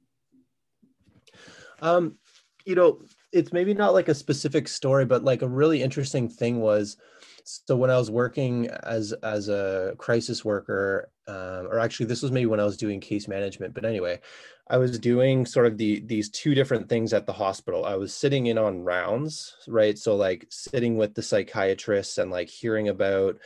Um, 1.82 2.18
you 2.66 2.76
know, 2.76 3.00
it's 3.32 3.54
maybe 3.54 3.74
not 3.74 3.94
like 3.94 4.10
a 4.10 4.16
specific 4.16 4.68
story, 4.68 5.06
but 5.06 5.24
like 5.24 5.42
a 5.42 5.48
really 5.48 5.82
interesting 5.82 6.28
thing 6.28 6.60
was 6.60 6.98
so 7.46 7.78
when 7.78 7.92
I 7.92 7.98
was 7.98 8.10
working 8.10 8.68
as 8.84 9.14
as 9.24 9.50
a 9.50 9.94
crisis 9.98 10.44
worker, 10.44 11.12
um, 11.28 11.68
or 11.68 11.80
actually 11.80 12.08
this 12.08 12.24
was 12.24 12.32
maybe 12.32 12.48
when 12.48 12.60
I 12.60 12.66
was 12.66 12.78
doing 12.78 13.00
case 13.00 13.28
management, 13.28 13.76
but 13.76 13.86
anyway, 13.86 14.20
I 14.68 14.78
was 14.78 14.98
doing 14.98 15.46
sort 15.46 15.68
of 15.68 15.78
the 15.78 16.00
these 16.02 16.30
two 16.30 16.56
different 16.56 16.90
things 16.90 17.14
at 17.14 17.28
the 17.28 17.34
hospital. 17.34 17.86
I 17.86 17.96
was 17.96 18.16
sitting 18.16 18.48
in 18.48 18.58
on 18.58 18.82
rounds, 18.82 19.56
right? 19.68 19.98
So 19.98 20.16
like 20.16 20.48
sitting 20.50 20.98
with 20.98 21.14
the 21.14 21.22
psychiatrists 21.22 22.18
and 22.18 22.32
like 22.32 22.50
hearing 22.50 22.90
about 22.90 23.38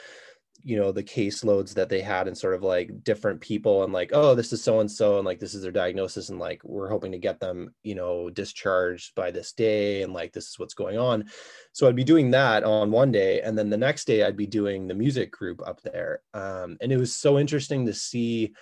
you 0.64 0.78
know 0.78 0.92
the 0.92 1.04
caseloads 1.04 1.74
that 1.74 1.90
they 1.90 2.02
had 2.02 2.28
and 2.28 2.38
sort 2.38 2.54
of 2.54 2.64
like 2.64 3.04
different 3.04 3.40
people 3.40 3.84
and 3.84 3.94
like 3.94 4.12
oh 4.14 4.36
this 4.36 4.52
is 4.52 4.62
so 4.64 4.80
and 4.80 4.92
so 4.92 5.18
and 5.18 5.26
like 5.26 5.40
this 5.40 5.54
is 5.54 5.62
their 5.62 5.72
diagnosis 5.72 6.30
and 6.30 6.40
like 6.40 6.62
we're 6.64 6.90
hoping 6.90 7.12
to 7.12 7.18
get 7.18 7.40
them 7.40 7.74
you 7.84 7.96
know 7.96 8.30
discharged 8.30 9.16
by 9.16 9.32
this 9.32 9.54
day 9.54 10.02
and 10.02 10.14
like 10.14 10.34
this 10.34 10.48
is 10.48 10.60
what's 10.60 10.74
going 10.74 10.98
on 10.98 11.26
so 11.72 11.88
i'd 11.88 11.96
be 11.96 12.04
doing 12.04 12.32
that 12.32 12.64
on 12.64 12.92
one 12.92 13.12
day 13.12 13.42
and 13.42 13.58
then 13.58 13.70
the 13.70 13.78
next 13.78 14.06
day 14.06 14.24
i'd 14.24 14.38
be 14.38 14.48
doing 14.48 14.88
the 14.88 14.94
music 14.94 15.32
group 15.32 15.62
up 15.66 15.82
there 15.82 16.22
um, 16.34 16.78
and 16.82 16.92
it 16.92 16.98
was 16.98 17.16
so 17.16 17.40
interesting 17.40 17.86
to 17.86 17.94
see 17.94 18.54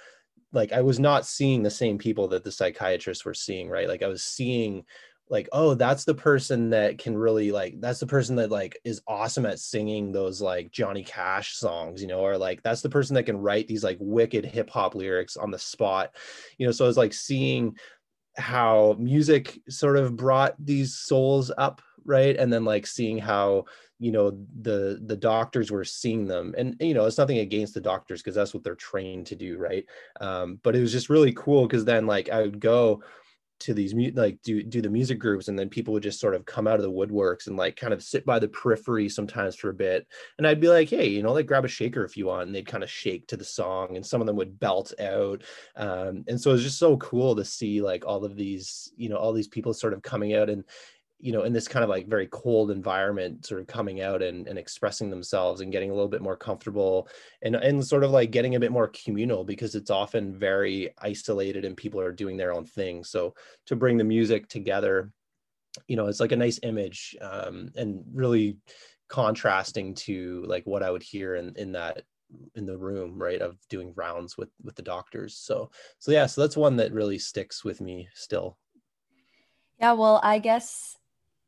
like 0.53 0.71
I 0.71 0.81
was 0.81 0.99
not 0.99 1.25
seeing 1.25 1.61
the 1.61 1.69
same 1.69 1.97
people 1.97 2.29
that 2.29 2.43
the 2.43 2.51
psychiatrists 2.51 3.25
were 3.25 3.33
seeing, 3.33 3.69
right? 3.69 3.87
Like 3.87 4.01
I 4.01 4.07
was 4.07 4.23
seeing 4.23 4.85
like 5.29 5.49
oh 5.51 5.73
that's 5.73 6.05
the 6.05 6.15
person 6.15 6.69
that 6.69 6.97
can 6.97 7.17
really 7.17 7.51
like 7.51 7.79
that's 7.79 7.99
the 7.99 8.07
person 8.07 8.35
that 8.35 8.49
like 8.49 8.79
is 8.83 9.01
awesome 9.07 9.45
at 9.45 9.59
singing 9.59 10.11
those 10.11 10.41
like 10.41 10.71
Johnny 10.71 11.03
Cash 11.03 11.55
songs 11.55 12.01
you 12.01 12.07
know 12.07 12.19
or 12.19 12.37
like 12.37 12.63
that's 12.63 12.81
the 12.81 12.89
person 12.89 13.13
that 13.15 13.23
can 13.23 13.37
write 13.37 13.67
these 13.67 13.83
like 13.83 13.97
wicked 13.99 14.45
hip 14.45 14.69
hop 14.69 14.95
lyrics 14.95 15.37
on 15.37 15.51
the 15.51 15.59
spot 15.59 16.15
you 16.57 16.65
know 16.65 16.71
so 16.71 16.85
I 16.85 16.87
was 16.87 16.97
like 16.97 17.13
seeing 17.13 17.75
how 18.37 18.95
music 18.99 19.59
sort 19.67 19.97
of 19.97 20.15
brought 20.15 20.55
these 20.59 20.95
souls 20.95 21.51
up 21.57 21.81
right? 22.07 22.37
And 22.37 22.51
then 22.51 22.65
like 22.65 22.87
seeing 22.87 23.19
how 23.19 23.65
you 23.99 24.11
know 24.11 24.31
the 24.61 25.01
the 25.05 25.17
doctors 25.17 25.69
were 25.69 25.83
seeing 25.83 26.25
them. 26.25 26.55
And 26.57 26.75
you 26.79 26.93
know 26.95 27.05
it's 27.05 27.17
nothing 27.17 27.39
against 27.39 27.75
the 27.75 27.81
doctors 27.81 28.21
because 28.21 28.33
that's 28.33 28.53
what 28.53 28.63
they're 28.63 28.75
trained 28.75 29.27
to 29.27 29.35
do 29.35 29.57
right? 29.57 29.85
Um, 30.19 30.59
but 30.63 30.75
it 30.75 30.79
was 30.79 30.91
just 30.91 31.09
really 31.09 31.33
cool 31.33 31.67
because 31.67 31.85
then 31.85 32.07
like 32.07 32.29
i 32.29 32.41
would 32.41 32.59
go 32.59 33.03
to 33.59 33.73
these 33.73 33.93
like 34.15 34.41
do 34.43 34.63
do 34.63 34.81
the 34.81 34.89
music 34.89 35.19
groups 35.19 35.47
and 35.47 35.57
then 35.57 35.69
people 35.69 35.93
would 35.93 36.03
just 36.03 36.19
sort 36.19 36.35
of 36.35 36.45
come 36.45 36.67
out 36.67 36.75
of 36.75 36.81
the 36.81 36.91
woodworks 36.91 37.47
and 37.47 37.57
like 37.57 37.75
kind 37.75 37.93
of 37.93 38.03
sit 38.03 38.25
by 38.25 38.39
the 38.39 38.47
periphery 38.47 39.09
sometimes 39.09 39.55
for 39.55 39.69
a 39.69 39.73
bit. 39.73 40.07
And 40.37 40.47
i'd 40.47 40.61
be 40.61 40.69
like 40.69 40.89
hey 40.89 41.07
you 41.07 41.23
know 41.23 41.33
like 41.33 41.47
grab 41.47 41.65
a 41.65 41.67
shaker 41.67 42.03
if 42.03 42.17
you 42.17 42.27
want 42.27 42.47
and 42.47 42.55
they'd 42.55 42.67
kind 42.67 42.83
of 42.83 42.89
shake 42.89 43.27
to 43.27 43.37
the 43.37 43.45
song 43.45 43.95
and 43.95 44.05
some 44.05 44.21
of 44.21 44.27
them 44.27 44.35
would 44.35 44.59
belt 44.59 44.93
out. 44.99 45.43
Um, 45.75 46.23
and 46.27 46.39
so 46.39 46.51
it 46.51 46.53
was 46.53 46.63
just 46.63 46.79
so 46.79 46.97
cool 46.97 47.35
to 47.35 47.45
see 47.45 47.81
like 47.81 48.05
all 48.05 48.23
of 48.23 48.35
these 48.35 48.91
you 48.95 49.09
know 49.09 49.17
all 49.17 49.33
these 49.33 49.47
people 49.47 49.73
sort 49.73 49.93
of 49.93 50.01
coming 50.01 50.35
out 50.35 50.49
and 50.49 50.63
you 51.19 51.31
know 51.31 51.43
in 51.43 51.53
this 51.53 51.67
kind 51.67 51.83
of 51.83 51.89
like 51.89 52.07
very 52.07 52.27
cold 52.27 52.69
environment 52.69 53.45
sort 53.45 53.59
of 53.59 53.67
coming 53.67 54.01
out 54.01 54.21
and, 54.21 54.47
and 54.47 54.59
expressing 54.59 55.09
themselves 55.09 55.61
and 55.61 55.71
getting 55.71 55.89
a 55.89 55.93
little 55.93 56.07
bit 56.07 56.21
more 56.21 56.37
comfortable 56.37 57.07
and 57.41 57.55
and 57.55 57.85
sort 57.85 58.03
of 58.03 58.11
like 58.11 58.31
getting 58.31 58.55
a 58.55 58.59
bit 58.59 58.71
more 58.71 58.87
communal 58.89 59.43
because 59.43 59.75
it's 59.75 59.89
often 59.89 60.37
very 60.37 60.93
isolated 60.99 61.65
and 61.65 61.75
people 61.75 61.99
are 61.99 62.11
doing 62.11 62.37
their 62.37 62.53
own 62.53 62.65
thing. 62.65 63.03
So 63.03 63.33
to 63.65 63.75
bring 63.75 63.97
the 63.97 64.03
music 64.03 64.47
together 64.47 65.11
you 65.87 65.95
know 65.95 66.07
it's 66.07 66.19
like 66.19 66.31
a 66.31 66.35
nice 66.35 66.59
image 66.63 67.15
um, 67.21 67.69
and 67.75 68.03
really 68.11 68.57
contrasting 69.09 69.93
to 69.93 70.43
like 70.47 70.65
what 70.65 70.83
i 70.83 70.89
would 70.89 71.03
hear 71.03 71.35
in 71.35 71.53
in 71.55 71.71
that 71.71 72.01
in 72.55 72.65
the 72.65 72.77
room 72.77 73.17
right 73.21 73.41
of 73.41 73.57
doing 73.69 73.93
rounds 73.95 74.37
with 74.37 74.49
with 74.63 74.75
the 74.75 74.81
doctors. 74.81 75.35
So 75.35 75.69
so 75.99 76.11
yeah 76.11 76.25
so 76.25 76.41
that's 76.41 76.57
one 76.57 76.77
that 76.77 76.93
really 76.93 77.19
sticks 77.19 77.63
with 77.63 77.81
me 77.81 78.09
still. 78.13 78.57
Yeah 79.79 79.93
well 79.93 80.19
i 80.23 80.39
guess 80.39 80.96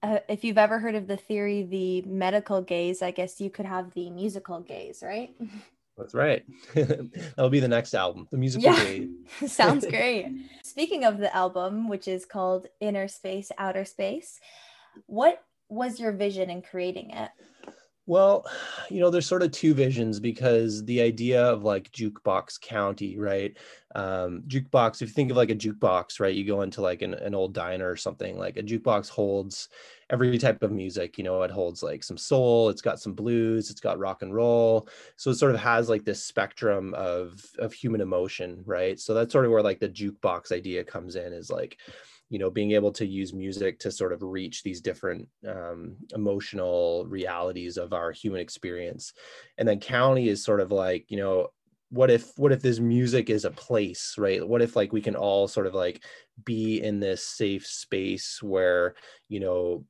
uh, 0.02 0.20
if 0.28 0.44
you've 0.44 0.58
ever 0.58 0.80
heard 0.80 0.96
of 0.96 1.08
the 1.08 1.18
theory, 1.18 1.64
the 1.64 2.02
medical 2.04 2.62
gaze, 2.62 3.02
I 3.02 3.12
guess 3.12 3.42
you 3.42 3.50
could 3.50 3.66
have 3.66 3.94
the 3.94 4.10
musical 4.10 4.62
gaze, 4.62 5.04
right? 5.04 5.36
That's 5.98 6.14
right. 6.14 6.46
That'll 6.74 7.50
be 7.50 7.60
the 7.60 7.68
next 7.68 7.94
album, 7.94 8.28
the 8.32 8.38
musical 8.38 8.72
yeah. 8.72 8.84
gaze. 8.84 9.10
Sounds 9.52 9.86
great. 9.86 10.32
Speaking 10.64 11.04
of 11.04 11.18
the 11.18 11.36
album, 11.36 11.90
which 11.90 12.08
is 12.08 12.26
called 12.26 12.68
Inner 12.80 13.10
Space, 13.10 13.52
Outer 13.58 13.84
Space, 13.84 14.40
what 15.08 15.44
was 15.68 16.00
your 16.00 16.14
vision 16.14 16.50
in 16.50 16.62
creating 16.62 17.12
it? 17.12 17.30
Well, 18.10 18.44
you 18.90 19.00
know, 19.00 19.12
there's 19.12 19.28
sort 19.28 19.44
of 19.44 19.52
two 19.52 19.74
visions 19.74 20.20
because 20.20 20.84
the 20.84 21.00
idea 21.02 21.44
of 21.44 21.64
like 21.64 21.92
jukebox 21.92 22.60
county, 22.60 23.18
right? 23.20 23.56
Um, 23.96 24.44
jukebox, 24.48 24.96
if 24.96 25.10
you 25.10 25.14
think 25.14 25.32
of 25.32 25.38
like 25.38 25.52
a 25.52 25.56
jukebox, 25.56 26.20
right, 26.20 26.34
you 26.34 26.46
go 26.46 26.64
into 26.64 26.82
like 26.82 27.04
an, 27.04 27.14
an 27.14 27.36
old 27.36 27.54
diner 27.54 27.90
or 27.90 27.96
something, 27.96 28.38
like 28.38 28.58
a 28.58 28.64
jukebox 28.64 29.10
holds 29.10 29.70
every 30.10 30.40
type 30.40 30.64
of 30.64 30.72
music. 30.72 31.20
You 31.20 31.24
know, 31.24 31.44
it 31.44 31.52
holds 31.52 31.84
like 31.84 32.04
some 32.04 32.18
soul, 32.18 32.70
it's 32.70 32.82
got 32.82 33.00
some 33.00 33.14
blues, 33.14 33.70
it's 33.70 33.80
got 33.80 34.00
rock 34.00 34.24
and 34.24 34.34
roll. 34.34 34.90
So 35.16 35.30
it 35.30 35.36
sort 35.36 35.54
of 35.54 35.62
has 35.62 35.88
like 35.88 36.04
this 36.04 36.24
spectrum 36.24 36.96
of 36.96 37.44
of 37.60 37.74
human 37.74 38.02
emotion, 38.02 38.64
right? 38.66 39.00
So 39.00 39.14
that's 39.14 39.32
sort 39.32 39.46
of 39.46 39.52
where 39.52 39.64
like 39.64 39.80
the 39.80 39.90
jukebox 39.90 40.52
idea 40.52 40.84
comes 40.84 41.16
in 41.16 41.32
is 41.32 41.52
like 41.52 41.78
you 42.30 42.40
know 42.40 42.50
being 42.50 42.72
able 42.72 42.92
to 42.94 43.06
use 43.06 43.34
music 43.34 43.80
to 43.80 43.92
sort 43.92 44.14
of 44.14 44.22
reach 44.22 44.64
these 44.64 44.82
different 44.82 45.28
um, 45.48 45.96
emotional 46.14 47.06
realities 47.08 47.78
of 47.78 47.94
our 47.94 48.12
human 48.12 48.40
experience. 48.40 49.14
And 49.58 49.68
then 49.68 49.80
county 49.80 50.30
is 50.30 50.44
sort 50.44 50.62
of 50.62 50.72
like 50.72 51.06
you 51.10 51.18
know 51.18 51.50
what 51.90 52.12
if 52.12 52.38
what 52.38 52.52
if 52.52 52.62
this 52.62 52.80
music 52.80 53.30
is 53.30 53.46
a 53.46 53.52
place 53.52 54.16
right? 54.18 54.48
What 54.48 54.62
if 54.62 54.76
like 54.76 54.94
we 54.94 55.02
can 55.02 55.16
all 55.16 55.48
sort 55.48 55.68
of 55.68 55.74
like 55.74 56.04
be 56.46 56.82
in 56.82 57.00
this 57.00 57.26
safe 57.26 57.66
space 57.66 58.42
where 58.42 58.96
you 59.28 59.40
know 59.40 59.86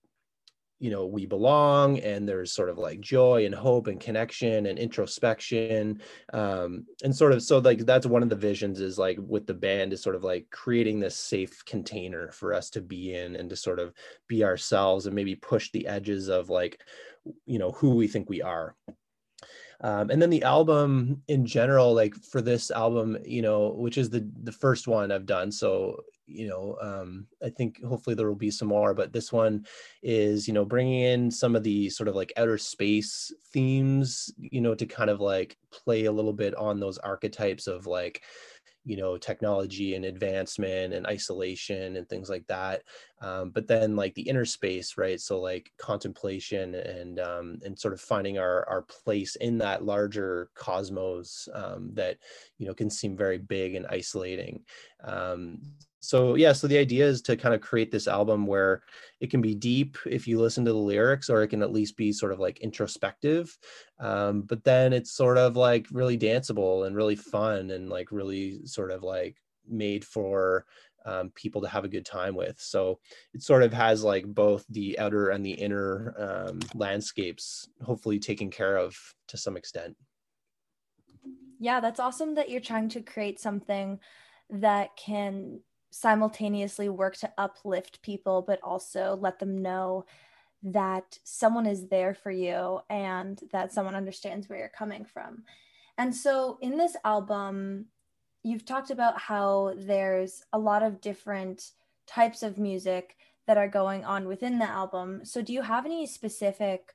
you 0.79 0.89
know 0.89 1.05
we 1.05 1.25
belong 1.25 1.99
and 1.99 2.27
there's 2.27 2.53
sort 2.53 2.69
of 2.69 2.77
like 2.77 3.01
joy 3.01 3.45
and 3.45 3.53
hope 3.53 3.87
and 3.87 3.99
connection 3.99 4.65
and 4.65 4.79
introspection 4.79 6.01
um 6.33 6.85
and 7.03 7.15
sort 7.15 7.33
of 7.33 7.43
so 7.43 7.59
like 7.59 7.79
that's 7.79 8.05
one 8.05 8.23
of 8.23 8.29
the 8.29 8.35
visions 8.35 8.79
is 8.79 8.97
like 8.97 9.17
with 9.21 9.45
the 9.45 9.53
band 9.53 9.91
is 9.91 10.01
sort 10.01 10.15
of 10.15 10.23
like 10.23 10.49
creating 10.49 10.99
this 10.99 11.17
safe 11.17 11.63
container 11.65 12.31
for 12.31 12.53
us 12.53 12.69
to 12.69 12.81
be 12.81 13.13
in 13.13 13.35
and 13.35 13.49
to 13.49 13.55
sort 13.55 13.79
of 13.79 13.93
be 14.27 14.43
ourselves 14.43 15.05
and 15.05 15.15
maybe 15.15 15.35
push 15.35 15.69
the 15.71 15.85
edges 15.85 16.29
of 16.29 16.49
like 16.49 16.81
you 17.45 17.59
know 17.59 17.71
who 17.71 17.91
we 17.91 18.07
think 18.07 18.29
we 18.29 18.41
are. 18.41 18.75
Um, 19.81 20.09
and 20.09 20.21
then 20.21 20.29
the 20.29 20.43
album 20.43 21.21
in 21.29 21.45
general 21.45 21.93
like 21.93 22.13
for 22.13 22.41
this 22.41 22.69
album 22.69 23.17
you 23.23 23.41
know 23.41 23.69
which 23.69 23.97
is 23.97 24.09
the 24.09 24.29
the 24.43 24.51
first 24.51 24.89
one 24.89 25.09
i've 25.09 25.25
done 25.25 25.53
so 25.53 26.01
you 26.29 26.47
know 26.47 26.77
um, 26.81 27.25
i 27.43 27.49
think 27.49 27.83
hopefully 27.83 28.15
there 28.15 28.27
will 28.27 28.35
be 28.35 28.51
some 28.51 28.67
more 28.67 28.93
but 28.93 29.11
this 29.11 29.33
one 29.33 29.65
is 30.03 30.47
you 30.47 30.53
know 30.53 30.65
bringing 30.65 31.01
in 31.01 31.31
some 31.31 31.55
of 31.55 31.63
the 31.63 31.89
sort 31.89 32.07
of 32.07 32.15
like 32.15 32.31
outer 32.37 32.57
space 32.57 33.33
themes 33.51 34.31
you 34.37 34.61
know 34.61 34.75
to 34.75 34.85
kind 34.85 35.09
of 35.09 35.19
like 35.19 35.57
play 35.71 36.05
a 36.05 36.11
little 36.11 36.33
bit 36.33 36.55
on 36.55 36.79
those 36.79 36.97
archetypes 36.99 37.67
of 37.67 37.87
like 37.87 38.23
you 38.85 38.97
know 38.97 39.17
technology 39.17 39.95
and 39.95 40.05
advancement 40.05 40.93
and 40.93 41.05
isolation 41.05 41.97
and 41.97 42.07
things 42.07 42.29
like 42.29 42.45
that. 42.47 42.81
Um, 43.21 43.51
but 43.51 43.67
then 43.67 43.95
like 43.95 44.15
the 44.15 44.27
inner 44.27 44.45
space 44.45 44.97
right? 44.97 45.19
So 45.19 45.39
like 45.39 45.71
contemplation 45.77 46.75
and 46.75 47.19
um, 47.19 47.59
and 47.63 47.77
sort 47.77 47.93
of 47.93 48.01
finding 48.01 48.39
our 48.39 48.67
our 48.69 48.81
place 48.83 49.35
in 49.35 49.57
that 49.59 49.83
larger 49.83 50.49
cosmos 50.55 51.47
um, 51.53 51.91
that 51.93 52.17
you 52.57 52.65
know 52.65 52.73
can 52.73 52.89
seem 52.89 53.15
very 53.15 53.37
big 53.37 53.75
and 53.75 53.85
isolating. 53.87 54.63
Um, 55.03 55.59
so 55.99 56.35
yeah 56.35 56.53
so 56.53 56.67
the 56.67 56.77
idea 56.77 57.05
is 57.05 57.21
to 57.21 57.35
kind 57.35 57.53
of 57.53 57.61
create 57.61 57.91
this 57.91 58.07
album 58.07 58.45
where 58.45 58.81
it 59.19 59.29
can 59.29 59.41
be 59.41 59.53
deep 59.53 59.97
if 60.05 60.27
you 60.27 60.39
listen 60.39 60.63
to 60.63 60.71
the 60.71 60.77
lyrics 60.77 61.29
or 61.29 61.41
it 61.43 61.49
can 61.49 61.61
at 61.61 61.73
least 61.73 61.97
be 61.97 62.11
sort 62.11 62.31
of 62.31 62.39
like 62.39 62.59
introspective 62.59 63.57
um, 63.99 64.41
but 64.41 64.63
then 64.63 64.93
it's 64.93 65.11
sort 65.11 65.37
of 65.37 65.55
like 65.55 65.87
really 65.91 66.17
danceable 66.17 66.87
and 66.87 66.95
really 66.95 67.15
fun 67.15 67.71
and 67.71 67.89
like 67.89 68.11
really 68.11 68.65
sort 68.65 68.91
of 68.91 69.03
like 69.03 69.37
made 69.67 70.05
for 70.05 70.65
um, 71.05 71.31
people 71.35 71.61
to 71.61 71.67
have 71.67 71.85
a 71.85 71.89
good 71.89 72.05
time 72.05 72.35
with. 72.35 72.59
So 72.59 72.99
it 73.33 73.41
sort 73.41 73.63
of 73.63 73.73
has 73.73 74.03
like 74.03 74.25
both 74.25 74.65
the 74.69 74.99
outer 74.99 75.29
and 75.29 75.45
the 75.45 75.51
inner 75.51 76.13
um, 76.17 76.59
landscapes 76.75 77.69
hopefully 77.81 78.19
taken 78.19 78.49
care 78.49 78.77
of 78.77 78.95
to 79.27 79.37
some 79.37 79.57
extent. 79.57 79.95
Yeah, 81.59 81.79
that's 81.79 81.99
awesome 81.99 82.35
that 82.35 82.49
you're 82.49 82.61
trying 82.61 82.89
to 82.89 83.01
create 83.01 83.39
something 83.39 83.99
that 84.49 84.95
can 84.97 85.59
simultaneously 85.91 86.89
work 86.89 87.15
to 87.17 87.31
uplift 87.37 88.01
people, 88.01 88.41
but 88.41 88.59
also 88.63 89.17
let 89.19 89.39
them 89.39 89.61
know 89.61 90.05
that 90.61 91.17
someone 91.23 91.65
is 91.65 91.87
there 91.87 92.13
for 92.13 92.31
you 92.31 92.81
and 92.89 93.41
that 93.51 93.71
someone 93.71 93.95
understands 93.95 94.49
where 94.49 94.59
you're 94.59 94.69
coming 94.69 95.05
from. 95.05 95.43
And 95.97 96.15
so 96.15 96.57
in 96.61 96.77
this 96.77 96.95
album, 97.03 97.85
you've 98.43 98.65
talked 98.65 98.91
about 98.91 99.19
how 99.19 99.73
there's 99.77 100.43
a 100.53 100.59
lot 100.59 100.83
of 100.83 101.01
different 101.01 101.71
types 102.07 102.43
of 102.43 102.57
music 102.57 103.17
that 103.47 103.57
are 103.57 103.67
going 103.67 104.05
on 104.05 104.27
within 104.27 104.59
the 104.59 104.69
album. 104.69 105.21
So 105.23 105.41
do 105.41 105.53
you 105.53 105.61
have 105.61 105.85
any 105.85 106.05
specific 106.05 106.93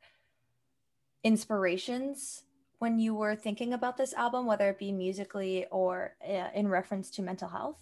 inspirations 1.22 2.42
when 2.78 2.98
you 2.98 3.14
were 3.14 3.34
thinking 3.34 3.72
about 3.72 3.96
this 3.96 4.12
album, 4.12 4.46
whether 4.46 4.68
it 4.68 4.78
be 4.78 4.92
musically 4.92 5.66
or 5.70 6.16
uh, 6.26 6.48
in 6.54 6.68
reference 6.68 7.10
to 7.12 7.22
mental 7.22 7.48
health? 7.48 7.78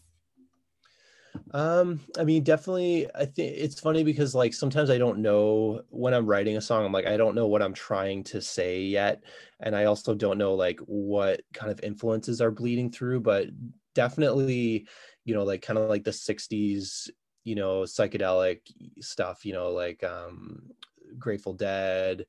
Um, 1.52 2.00
I 2.18 2.24
mean, 2.24 2.44
definitely. 2.44 3.06
I 3.14 3.26
think 3.26 3.54
it's 3.56 3.78
funny 3.78 4.04
because 4.04 4.34
like 4.34 4.54
sometimes 4.54 4.88
I 4.88 4.96
don't 4.96 5.18
know 5.18 5.82
when 5.90 6.14
I'm 6.14 6.26
writing 6.26 6.56
a 6.56 6.62
song. 6.62 6.84
I'm 6.84 6.92
like, 6.92 7.06
I 7.06 7.18
don't 7.18 7.34
know 7.34 7.46
what 7.46 7.62
I'm 7.62 7.74
trying 7.74 8.24
to 8.24 8.40
say 8.40 8.80
yet, 8.82 9.22
and 9.60 9.76
I 9.76 9.84
also 9.84 10.14
don't 10.14 10.38
know 10.38 10.54
like 10.54 10.80
what 10.80 11.42
kind 11.52 11.70
of 11.70 11.80
influences 11.82 12.40
are 12.40 12.50
bleeding 12.50 12.90
through. 12.90 13.20
But 13.20 13.48
definitely, 13.94 14.86
you 15.24 15.34
know, 15.34 15.44
like 15.44 15.60
kind 15.60 15.78
of 15.78 15.90
like 15.90 16.04
the 16.04 16.12
'60s, 16.12 17.10
you 17.44 17.54
know, 17.54 17.82
psychedelic 17.82 18.60
stuff. 19.00 19.44
You 19.44 19.52
know, 19.52 19.70
like 19.72 20.02
um, 20.04 20.70
Grateful 21.18 21.52
Dead, 21.52 22.24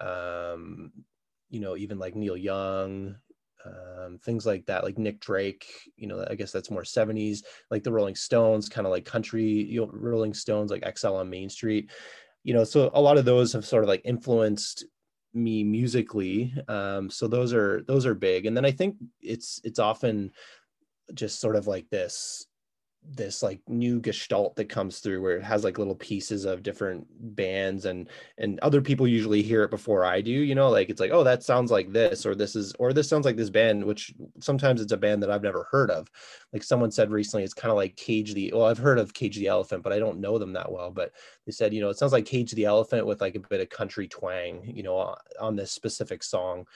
um, 0.00 0.92
you 1.50 1.60
know, 1.60 1.76
even 1.76 1.98
like 1.98 2.16
Neil 2.16 2.36
Young, 2.36 3.16
um, 3.64 4.18
things 4.18 4.46
like 4.46 4.66
that, 4.66 4.84
like 4.84 4.98
Nick 4.98 5.20
Drake, 5.20 5.66
you 5.96 6.06
know, 6.06 6.24
I 6.28 6.34
guess 6.34 6.52
that's 6.52 6.70
more 6.70 6.82
70s, 6.82 7.42
like 7.70 7.82
the 7.82 7.92
Rolling 7.92 8.14
Stones, 8.14 8.68
kind 8.68 8.86
of 8.86 8.90
like 8.90 9.04
country, 9.04 9.44
you 9.44 9.80
know, 9.80 9.90
Rolling 9.92 10.34
Stones, 10.34 10.70
like 10.70 10.84
Exile 10.84 11.16
on 11.16 11.30
Main 11.30 11.48
Street, 11.48 11.90
you 12.44 12.54
know, 12.54 12.64
so 12.64 12.90
a 12.94 13.00
lot 13.00 13.18
of 13.18 13.24
those 13.24 13.52
have 13.52 13.64
sort 13.64 13.84
of 13.84 13.88
like 13.88 14.02
influenced 14.04 14.84
me 15.34 15.64
musically. 15.64 16.54
Um, 16.68 17.08
so 17.08 17.26
those 17.26 17.52
are, 17.52 17.82
those 17.86 18.04
are 18.04 18.14
big. 18.14 18.46
And 18.46 18.56
then 18.56 18.64
I 18.64 18.70
think 18.70 18.96
it's, 19.20 19.60
it's 19.64 19.78
often 19.78 20.32
just 21.14 21.40
sort 21.40 21.56
of 21.56 21.66
like 21.66 21.88
this, 21.88 22.46
this 23.04 23.42
like 23.42 23.60
new 23.68 24.00
gestalt 24.00 24.54
that 24.56 24.68
comes 24.68 25.00
through 25.00 25.20
where 25.20 25.36
it 25.36 25.42
has 25.42 25.64
like 25.64 25.76
little 25.76 25.94
pieces 25.94 26.44
of 26.44 26.62
different 26.62 27.06
bands 27.34 27.84
and 27.84 28.08
and 28.38 28.60
other 28.60 28.80
people 28.80 29.08
usually 29.08 29.42
hear 29.42 29.64
it 29.64 29.70
before 29.70 30.04
I 30.04 30.20
do 30.20 30.30
you 30.30 30.54
know? 30.54 30.70
Like 30.70 30.88
it's 30.88 31.00
like 31.00 31.10
oh 31.10 31.24
that 31.24 31.42
sounds 31.42 31.70
like 31.70 31.92
this 31.92 32.24
or 32.24 32.34
this 32.34 32.54
is 32.54 32.72
or 32.78 32.92
this 32.92 33.08
sounds 33.08 33.24
like 33.24 33.36
this 33.36 33.50
band 33.50 33.84
which 33.84 34.14
sometimes 34.40 34.80
it's 34.80 34.92
a 34.92 34.96
band 34.96 35.22
that 35.22 35.30
I've 35.30 35.42
never 35.42 35.68
heard 35.70 35.90
of. 35.90 36.08
Like 36.52 36.62
someone 36.62 36.90
said 36.92 37.10
recently 37.10 37.44
it's 37.44 37.54
kind 37.54 37.70
of 37.70 37.76
like 37.76 37.96
Cage 37.96 38.34
the 38.34 38.52
well 38.54 38.66
I've 38.66 38.78
heard 38.78 38.98
of 38.98 39.14
Cage 39.14 39.36
the 39.36 39.48
Elephant 39.48 39.82
but 39.82 39.92
I 39.92 39.98
don't 39.98 40.20
know 40.20 40.38
them 40.38 40.52
that 40.52 40.70
well 40.70 40.90
but 40.90 41.12
they 41.44 41.52
said 41.52 41.74
you 41.74 41.80
know 41.80 41.90
it 41.90 41.98
sounds 41.98 42.12
like 42.12 42.24
Cage 42.24 42.52
the 42.52 42.64
Elephant 42.66 43.06
with 43.06 43.20
like 43.20 43.34
a 43.34 43.40
bit 43.40 43.60
of 43.60 43.68
country 43.68 44.06
twang 44.06 44.62
you 44.64 44.82
know 44.82 45.16
on 45.40 45.56
this 45.56 45.72
specific 45.72 46.22
song 46.22 46.66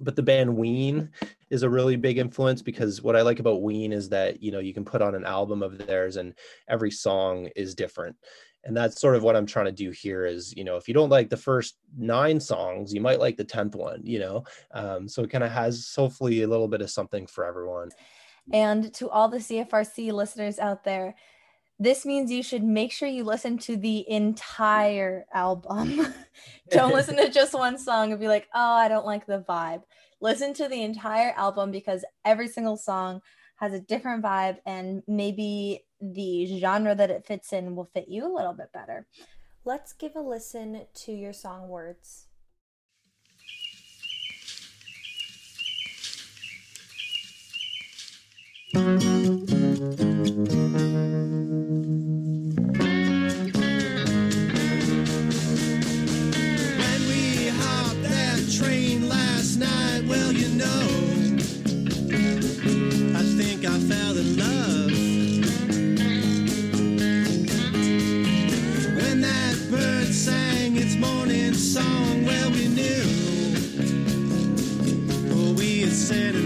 but 0.00 0.16
the 0.16 0.22
band 0.22 0.56
Ween 0.56 1.10
is 1.50 1.62
a 1.62 1.70
really 1.70 1.96
big 1.96 2.18
influence 2.18 2.62
because 2.62 3.02
what 3.02 3.16
I 3.16 3.22
like 3.22 3.38
about 3.38 3.62
Ween 3.62 3.92
is 3.92 4.08
that 4.10 4.42
you 4.42 4.50
know 4.52 4.58
you 4.58 4.74
can 4.74 4.84
put 4.84 5.02
on 5.02 5.14
an 5.14 5.24
album 5.24 5.62
of 5.62 5.78
theirs 5.78 6.16
and 6.16 6.34
every 6.68 6.90
song 6.90 7.48
is 7.56 7.74
different. 7.74 8.16
And 8.64 8.76
that's 8.76 9.00
sort 9.00 9.16
of 9.16 9.24
what 9.24 9.34
I'm 9.34 9.46
trying 9.46 9.66
to 9.66 9.72
do 9.72 9.90
here 9.90 10.24
is, 10.24 10.54
you 10.56 10.62
know, 10.62 10.76
if 10.76 10.86
you 10.86 10.94
don't 10.94 11.08
like 11.08 11.28
the 11.28 11.36
first 11.36 11.78
nine 11.98 12.38
songs, 12.38 12.94
you 12.94 13.00
might 13.00 13.18
like 13.18 13.36
the 13.36 13.44
10th 13.44 13.74
one, 13.74 14.02
you 14.04 14.20
know? 14.20 14.44
Um, 14.72 15.08
so 15.08 15.24
it 15.24 15.30
kind 15.30 15.42
of 15.42 15.50
has 15.50 15.92
hopefully 15.96 16.42
a 16.42 16.46
little 16.46 16.68
bit 16.68 16.80
of 16.80 16.88
something 16.88 17.26
for 17.26 17.44
everyone. 17.44 17.90
And 18.52 18.92
to 18.94 19.08
all 19.08 19.28
the 19.28 19.38
CFRC 19.38 20.12
listeners 20.12 20.58
out 20.58 20.84
there, 20.84 21.14
this 21.78 22.06
means 22.06 22.30
you 22.30 22.42
should 22.42 22.62
make 22.62 22.92
sure 22.92 23.08
you 23.08 23.24
listen 23.24 23.58
to 23.58 23.76
the 23.76 24.08
entire 24.08 25.26
album. 25.32 26.06
don't 26.70 26.92
listen 26.94 27.16
to 27.16 27.30
just 27.30 27.54
one 27.54 27.78
song 27.78 28.12
and 28.12 28.20
be 28.20 28.28
like, 28.28 28.48
oh, 28.54 28.74
I 28.74 28.88
don't 28.88 29.06
like 29.06 29.26
the 29.26 29.44
vibe. 29.48 29.82
Listen 30.20 30.54
to 30.54 30.68
the 30.68 30.82
entire 30.82 31.32
album 31.36 31.70
because 31.70 32.04
every 32.24 32.48
single 32.48 32.76
song 32.76 33.20
has 33.56 33.72
a 33.72 33.80
different 33.80 34.22
vibe 34.22 34.58
and 34.66 35.02
maybe 35.06 35.84
the 36.00 36.58
genre 36.58 36.94
that 36.94 37.10
it 37.10 37.26
fits 37.26 37.52
in 37.52 37.76
will 37.76 37.90
fit 37.92 38.06
you 38.08 38.26
a 38.26 38.34
little 38.34 38.52
bit 38.52 38.72
better. 38.72 39.06
Let's 39.64 39.92
give 39.92 40.16
a 40.16 40.20
listen 40.20 40.86
to 40.92 41.12
your 41.12 41.32
song 41.32 41.68
words. 41.68 42.26
When 48.74 48.98
love. 63.94 64.90
When 68.96 69.20
that 69.20 69.56
bird 69.70 70.08
sang 70.14 70.76
its 70.76 70.96
morning 70.96 71.54
song, 71.54 72.24
well, 72.24 72.50
we 72.50 72.68
knew, 72.68 73.04
oh, 75.32 75.52
we 75.54 75.82
had 75.82 75.92
said 75.92 76.41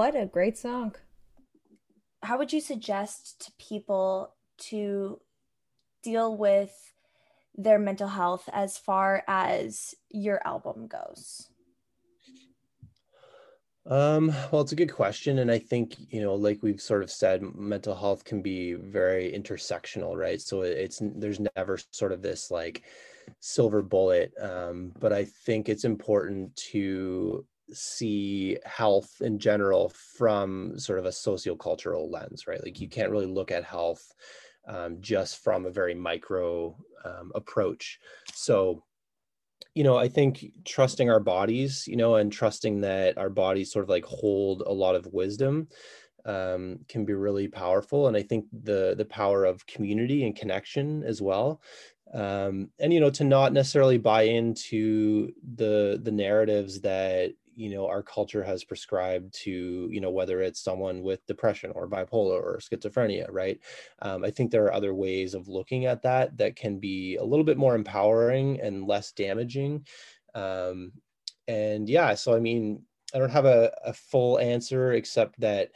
What 0.00 0.16
a 0.16 0.24
great 0.24 0.56
song. 0.56 0.96
How 2.22 2.38
would 2.38 2.52
you 2.52 2.60
suggest 2.60 3.44
to 3.44 3.52
people 3.58 4.34
to 4.70 5.20
deal 6.02 6.36
with 6.36 6.94
their 7.54 7.78
mental 7.78 8.08
health 8.08 8.48
as 8.52 8.78
far 8.78 9.22
as 9.28 9.94
your 10.08 10.40
album 10.46 10.86
goes? 10.86 11.49
Um, 13.90 14.32
well, 14.52 14.62
it's 14.62 14.70
a 14.70 14.76
good 14.76 14.92
question. 14.92 15.40
And 15.40 15.50
I 15.50 15.58
think, 15.58 15.96
you 16.10 16.22
know, 16.22 16.34
like 16.34 16.62
we've 16.62 16.80
sort 16.80 17.02
of 17.02 17.10
said, 17.10 17.42
mental 17.56 17.94
health 17.94 18.24
can 18.24 18.40
be 18.40 18.74
very 18.74 19.32
intersectional, 19.32 20.16
right? 20.16 20.40
So 20.40 20.62
it's, 20.62 21.02
there's 21.02 21.40
never 21.56 21.76
sort 21.90 22.12
of 22.12 22.22
this 22.22 22.52
like 22.52 22.84
silver 23.40 23.82
bullet. 23.82 24.32
Um, 24.40 24.92
but 25.00 25.12
I 25.12 25.24
think 25.24 25.68
it's 25.68 25.84
important 25.84 26.54
to 26.70 27.44
see 27.72 28.58
health 28.64 29.10
in 29.20 29.40
general 29.40 29.92
from 30.16 30.78
sort 30.78 31.00
of 31.00 31.06
a 31.06 31.10
sociocultural 31.10 32.12
lens, 32.12 32.46
right? 32.46 32.62
Like 32.62 32.80
you 32.80 32.88
can't 32.88 33.10
really 33.10 33.26
look 33.26 33.50
at 33.50 33.64
health 33.64 34.14
um, 34.68 34.98
just 35.00 35.42
from 35.42 35.66
a 35.66 35.70
very 35.70 35.94
micro 35.94 36.76
um, 37.04 37.32
approach. 37.34 37.98
So, 38.34 38.84
you 39.74 39.84
know, 39.84 39.96
I 39.96 40.08
think 40.08 40.46
trusting 40.64 41.10
our 41.10 41.20
bodies, 41.20 41.84
you 41.86 41.96
know, 41.96 42.16
and 42.16 42.32
trusting 42.32 42.80
that 42.82 43.18
our 43.18 43.30
bodies 43.30 43.72
sort 43.72 43.84
of 43.84 43.88
like 43.88 44.04
hold 44.04 44.62
a 44.66 44.72
lot 44.72 44.94
of 44.96 45.06
wisdom 45.12 45.68
um, 46.24 46.80
can 46.88 47.04
be 47.04 47.14
really 47.14 47.48
powerful. 47.48 48.08
And 48.08 48.16
I 48.16 48.22
think 48.22 48.46
the 48.52 48.94
the 48.96 49.04
power 49.04 49.44
of 49.44 49.66
community 49.66 50.24
and 50.24 50.36
connection 50.36 51.02
as 51.04 51.22
well. 51.22 51.62
Um, 52.12 52.70
and 52.80 52.92
you 52.92 53.00
know, 53.00 53.10
to 53.10 53.24
not 53.24 53.52
necessarily 53.52 53.98
buy 53.98 54.22
into 54.22 55.30
the 55.54 56.00
the 56.02 56.12
narratives 56.12 56.80
that 56.80 57.32
you 57.56 57.70
know 57.70 57.86
our 57.86 58.02
culture 58.02 58.42
has 58.42 58.64
prescribed 58.64 59.32
to 59.34 59.88
you 59.90 60.00
know 60.00 60.10
whether 60.10 60.40
it's 60.40 60.60
someone 60.62 61.02
with 61.02 61.26
depression 61.26 61.72
or 61.74 61.88
bipolar 61.88 62.40
or 62.40 62.60
schizophrenia 62.60 63.26
right? 63.30 63.58
Um, 64.02 64.24
i 64.24 64.30
think 64.30 64.50
there 64.50 64.64
are 64.64 64.72
other 64.72 64.94
ways 64.94 65.34
of 65.34 65.48
looking 65.48 65.86
at 65.86 66.02
that 66.02 66.36
that 66.38 66.56
can 66.56 66.78
be 66.78 67.16
a 67.16 67.24
little 67.24 67.44
bit 67.44 67.58
more 67.58 67.74
empowering 67.74 68.60
and 68.60 68.86
less 68.86 69.12
damaging. 69.12 69.86
Um, 70.34 70.92
and 71.48 71.88
yeah 71.88 72.14
so 72.14 72.34
i 72.34 72.38
mean 72.38 72.82
i 73.14 73.18
don't 73.18 73.30
have 73.30 73.44
a, 73.46 73.72
a 73.84 73.92
full 73.92 74.38
answer 74.38 74.92
except 74.92 75.40
that 75.40 75.72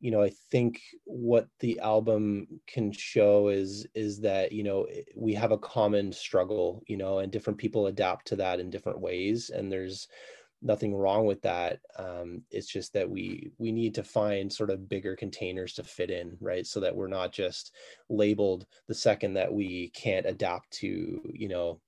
you 0.00 0.10
know 0.10 0.22
i 0.22 0.30
think 0.50 0.82
what 1.04 1.48
the 1.60 1.78
album 1.80 2.46
can 2.66 2.92
show 2.92 3.48
is 3.48 3.86
is 3.94 4.20
that 4.20 4.52
you 4.52 4.62
know 4.62 4.86
we 5.16 5.32
have 5.32 5.52
a 5.52 5.58
common 5.58 6.12
struggle 6.12 6.82
you 6.86 6.96
know 6.96 7.20
and 7.20 7.32
different 7.32 7.58
people 7.58 7.86
adapt 7.86 8.26
to 8.26 8.36
that 8.36 8.60
in 8.60 8.70
different 8.70 9.00
ways. 9.00 9.50
And 9.50 9.70
there's 9.72 10.08
nothing 10.64 10.94
wrong 10.94 11.26
with 11.26 11.40
that 11.42 11.80
um, 11.98 12.42
it's 12.50 12.66
just 12.66 12.92
that 12.92 13.08
we 13.08 13.50
we 13.58 13.70
need 13.70 13.94
to 13.94 14.02
find 14.02 14.52
sort 14.52 14.70
of 14.70 14.88
bigger 14.88 15.14
containers 15.14 15.74
to 15.74 15.84
fit 15.84 16.10
in 16.10 16.36
right 16.40 16.66
so 16.66 16.80
that 16.80 16.96
we're 16.96 17.06
not 17.06 17.32
just 17.32 17.72
labeled 18.08 18.66
the 18.88 18.94
second 18.94 19.34
that 19.34 19.52
we 19.52 19.90
can't 19.90 20.26
adapt 20.26 20.70
to 20.70 21.20
you 21.32 21.48
know 21.48 21.80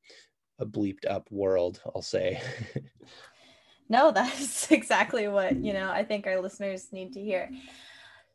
a 0.59 0.67
bleeped 0.67 1.07
up 1.09 1.27
world 1.31 1.81
i'll 1.95 2.03
say 2.03 2.41
No, 3.89 4.11
that's 4.15 4.71
exactly 4.71 5.29
what, 5.29 5.57
you 5.57 5.73
know, 5.73 5.91
I 5.91 6.05
think 6.05 6.27
our 6.27 6.41
listeners 6.41 6.93
need 6.93 7.12
to 7.15 7.21
hear. 7.21 7.51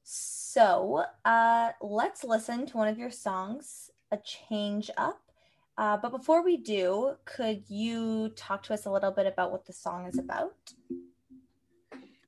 So, 0.04 1.06
uh, 1.24 1.72
let's 1.82 2.24
listen 2.24 2.66
to 2.68 2.78
one 2.78 2.88
of 2.88 2.98
your 2.98 3.12
songs, 3.12 3.90
A 4.12 4.18
Change 4.18 4.90
Up. 4.98 5.21
Uh, 5.78 5.98
but 5.98 6.12
before 6.12 6.44
we 6.44 6.58
do, 6.58 7.16
could 7.26 7.64
you 7.68 8.30
talk 8.36 8.64
to 8.64 8.74
us 8.74 8.86
a 8.86 8.92
little 8.92 9.12
bit 9.12 9.26
about 9.26 9.52
what 9.52 9.66
the 9.66 9.74
song 9.74 10.06
is 10.06 10.20
about? 10.20 10.54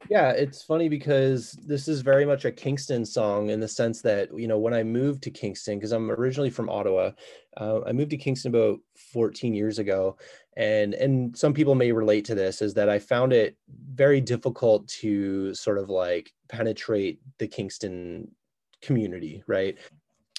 Yeah, 0.10 0.32
it's 0.32 0.62
funny 0.62 0.90
because 0.90 1.54
this 1.66 1.88
is 1.88 2.02
very 2.02 2.26
much 2.26 2.46
a 2.46 2.52
Kingston 2.52 3.06
song 3.06 3.50
in 3.50 3.60
the 3.60 3.68
sense 3.68 4.02
that, 4.02 4.30
you 4.38 4.48
know, 4.48 4.60
when 4.60 4.74
I 4.74 4.84
moved 4.84 5.24
to 5.24 5.32
Kingston, 5.32 5.78
because 5.78 5.92
I'm 5.92 6.12
originally 6.12 6.50
from 6.50 6.70
Ottawa, 6.70 7.12
uh, 7.58 7.82
I 7.86 7.94
moved 7.94 8.12
to 8.12 8.18
Kingston 8.18 8.54
about 8.54 8.80
14 9.12 9.54
years 9.54 9.80
ago. 9.80 10.18
And 10.56 10.94
and 10.94 11.36
some 11.38 11.54
people 11.54 11.74
may 11.74 11.92
relate 11.92 12.26
to 12.26 12.36
this 12.36 12.62
is 12.62 12.74
that 12.76 12.90
I 12.90 13.00
found 13.00 13.34
it 13.34 13.58
very 13.96 14.22
difficult 14.22 14.88
to 15.00 15.54
sort 15.56 15.80
of 15.80 15.90
like 15.90 16.32
penetrate 16.48 17.20
the 17.40 17.48
Kingston 17.48 18.30
community, 18.82 19.44
right? 19.48 19.78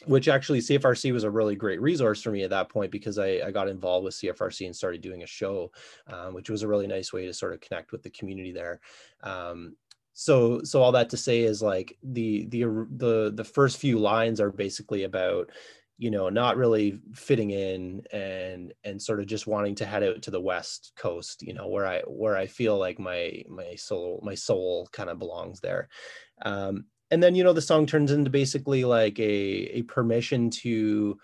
Which 0.06 0.28
actually 0.28 0.60
CFRC 0.60 1.12
was 1.12 1.24
a 1.24 1.30
really 1.30 1.56
great 1.56 1.80
resource 1.80 2.22
for 2.22 2.30
me 2.30 2.42
at 2.42 2.50
that 2.50 2.68
point 2.68 2.90
because 2.90 3.18
I, 3.18 3.40
I 3.44 3.50
got 3.50 3.68
involved 3.68 4.04
with 4.04 4.14
CFRC 4.14 4.66
and 4.66 4.76
started 4.76 5.00
doing 5.00 5.22
a 5.22 5.26
show, 5.26 5.70
um, 6.06 6.34
which 6.34 6.50
was 6.50 6.62
a 6.62 6.68
really 6.68 6.86
nice 6.86 7.12
way 7.12 7.26
to 7.26 7.34
sort 7.34 7.52
of 7.52 7.60
connect 7.60 7.92
with 7.92 8.02
the 8.02 8.10
community 8.10 8.52
there. 8.52 8.80
Um, 9.22 9.76
so 10.14 10.62
so 10.62 10.80
all 10.80 10.92
that 10.92 11.10
to 11.10 11.16
say 11.16 11.40
is 11.40 11.60
like 11.60 11.98
the 12.02 12.46
the 12.46 12.62
the 12.96 13.32
the 13.34 13.44
first 13.44 13.78
few 13.78 13.98
lines 13.98 14.40
are 14.40 14.52
basically 14.52 15.02
about 15.02 15.50
you 15.98 16.10
know 16.10 16.28
not 16.28 16.56
really 16.56 17.00
fitting 17.12 17.50
in 17.50 18.02
and 18.12 18.72
and 18.84 19.00
sort 19.00 19.20
of 19.20 19.26
just 19.26 19.46
wanting 19.46 19.74
to 19.74 19.84
head 19.84 20.02
out 20.02 20.22
to 20.22 20.30
the 20.30 20.40
west 20.40 20.92
coast 20.96 21.42
you 21.42 21.52
know 21.52 21.68
where 21.68 21.86
i 21.86 22.00
where 22.06 22.36
i 22.36 22.46
feel 22.46 22.78
like 22.78 22.98
my 22.98 23.42
my 23.48 23.74
soul 23.74 24.20
my 24.22 24.34
soul 24.34 24.88
kind 24.92 25.10
of 25.10 25.18
belongs 25.18 25.60
there 25.60 25.88
um 26.42 26.84
and 27.10 27.22
then 27.22 27.34
you 27.34 27.44
know 27.44 27.52
the 27.52 27.62
song 27.62 27.86
turns 27.86 28.10
into 28.10 28.30
basically 28.30 28.84
like 28.84 29.18
a 29.18 29.78
a 29.78 29.82
permission 29.82 30.50
to 30.50 31.18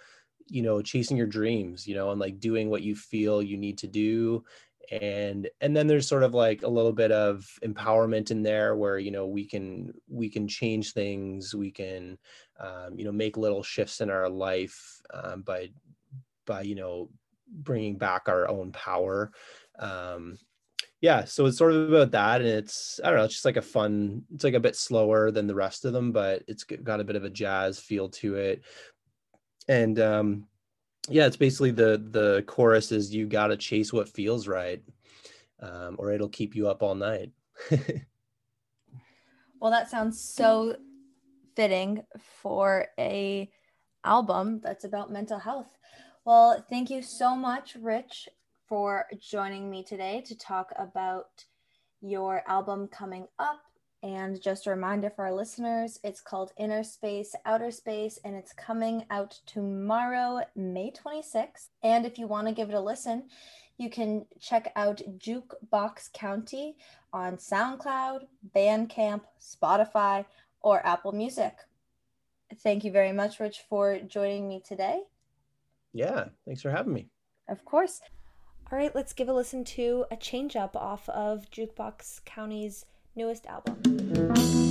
you 0.49 0.63
know 0.63 0.83
chasing 0.83 1.17
your 1.17 1.27
dreams 1.27 1.87
you 1.87 1.95
know 1.95 2.11
and 2.11 2.21
like 2.21 2.41
doing 2.41 2.71
what 2.71 2.83
you 2.83 2.95
feel 2.95 3.43
you 3.43 3.57
need 3.57 3.79
to 3.79 3.87
do. 3.87 4.45
And 4.91 5.49
and 5.61 5.77
then 5.77 5.87
there's 5.87 6.09
sort 6.09 6.25
of 6.25 6.35
like 6.35 6.63
a 6.63 6.69
little 6.69 6.93
bit 6.93 7.13
of 7.13 7.49
empowerment 7.65 8.33
in 8.33 8.43
there 8.43 8.75
where 8.75 8.99
you 8.99 9.13
know 9.13 9.27
we 9.27 9.47
can 9.47 9.93
we 10.09 10.29
can 10.29 10.49
change 10.49 10.93
things 10.93 11.55
we 11.55 11.71
can 11.71 12.19
um, 12.59 12.99
you 12.99 13.05
know 13.05 13.13
make 13.13 13.37
little 13.37 13.63
shifts 13.63 14.01
in 14.01 14.11
our 14.11 14.29
life 14.29 15.01
um, 15.15 15.43
by 15.43 15.71
by 16.45 16.63
you 16.63 16.75
know 16.75 17.09
bringing 17.47 17.99
back 17.99 18.29
our 18.29 18.49
own 18.49 18.73
power. 18.73 19.31
Um, 19.79 20.39
yeah 21.01 21.25
so 21.25 21.47
it's 21.47 21.59
sort 21.59 21.73
of 21.73 21.93
about 21.93 22.11
that 22.11 22.41
and 22.41 22.51
it's 22.51 23.01
i 23.03 23.09
don't 23.09 23.19
know 23.19 23.25
it's 23.25 23.35
just 23.35 23.45
like 23.45 23.57
a 23.57 23.63
fun 23.63 24.23
it's 24.35 24.45
like 24.45 24.55
a 24.55 24.61
bit 24.61 24.77
slower 24.77 25.31
than 25.31 25.47
the 25.47 25.55
rest 25.55 25.85
of 25.85 25.93
them 25.93 26.13
but 26.13 26.43
it's 26.47 26.65
got 26.65 27.01
a 27.01 27.05
bit 27.05 27.17
of 27.17 27.25
a 27.25 27.31
jazz 27.31 27.79
feel 27.79 28.09
to 28.09 28.37
it 28.37 28.63
and 29.69 29.99
um 29.99 30.47
yeah 31.09 31.27
it's 31.27 31.37
basically 31.37 31.71
the 31.71 32.03
the 32.11 32.45
chorus 32.47 32.93
is 32.93 33.15
you 33.15 33.27
gotta 33.27 33.57
chase 33.57 33.93
what 33.93 34.09
feels 34.09 34.47
right 34.47 34.83
um, 35.61 35.97
or 35.99 36.11
it'll 36.11 36.29
keep 36.29 36.55
you 36.55 36.69
up 36.69 36.83
all 36.83 36.95
night 36.95 37.33
Well, 39.61 39.71
that 39.71 39.91
sounds 39.91 40.19
so 40.19 40.77
fitting 41.55 42.03
for 42.19 42.87
a 42.99 43.51
album 44.05 44.61
that's 44.63 44.85
about 44.85 45.13
mental 45.13 45.39
health. 45.39 45.69
Well, 46.25 46.65
thank 46.71 46.89
you 46.89 47.03
so 47.03 47.37
much, 47.37 47.77
Rich, 47.77 48.29
for 48.71 49.07
joining 49.21 49.69
me 49.69 49.83
today 49.83 50.23
to 50.25 50.39
talk 50.39 50.73
about 50.79 51.45
your 52.01 52.43
album 52.47 52.87
coming 52.87 53.27
up. 53.41 53.61
And 54.05 54.41
just 54.41 54.67
a 54.67 54.71
reminder 54.71 55.11
for 55.11 55.27
our 55.27 55.35
listeners, 55.35 55.99
it's 56.05 56.21
called 56.21 56.53
Inner 56.57 56.85
Space, 56.85 57.35
Outer 57.45 57.73
Space, 57.73 58.19
and 58.25 58.35
it's 58.37 58.53
coming 58.53 59.05
out 59.11 59.41
tomorrow, 59.45 60.41
May 60.55 60.93
26th. 60.93 61.69
And 61.83 62.07
if 62.07 62.17
you 62.17 62.29
want 62.29 62.47
to 62.47 62.55
give 62.55 62.69
it 62.71 62.75
a 62.77 62.81
listen, 62.81 63.25
you 63.77 63.91
can 63.91 64.25
check 64.39 64.73
out 64.77 65.03
Jukebox 65.19 66.13
County 66.13 66.77
on 67.13 67.39
SoundCloud, 67.39 68.21
Bandcamp, 68.55 69.23
Spotify, 69.41 70.25
or 70.63 70.87
Apple 70.87 71.13
Music. 71.13 71.55
Thank 72.63 72.85
you 72.85 72.93
very 72.93 73.13
much, 73.13 73.41
Rich, 73.41 73.65
for 73.69 73.99
joining 73.99 74.49
me 74.49 74.63
today. 74.65 75.01
yeah 75.93 76.27
thanks 76.47 76.63
for 76.63 76.71
having 76.71 76.93
me 76.93 77.09
Of 77.49 77.65
course. 77.65 78.01
All 78.73 78.79
right, 78.79 78.95
let's 78.95 79.13
give 79.13 79.29
a 79.29 79.33
listen 79.33 79.65
to 79.65 80.05
a 80.13 80.17
change 80.17 80.55
up 80.55 80.77
off 80.77 81.09
of 81.09 81.51
Jukebox 81.51 82.25
County's 82.25 82.87
newest 83.17 83.45
album. 83.47 84.70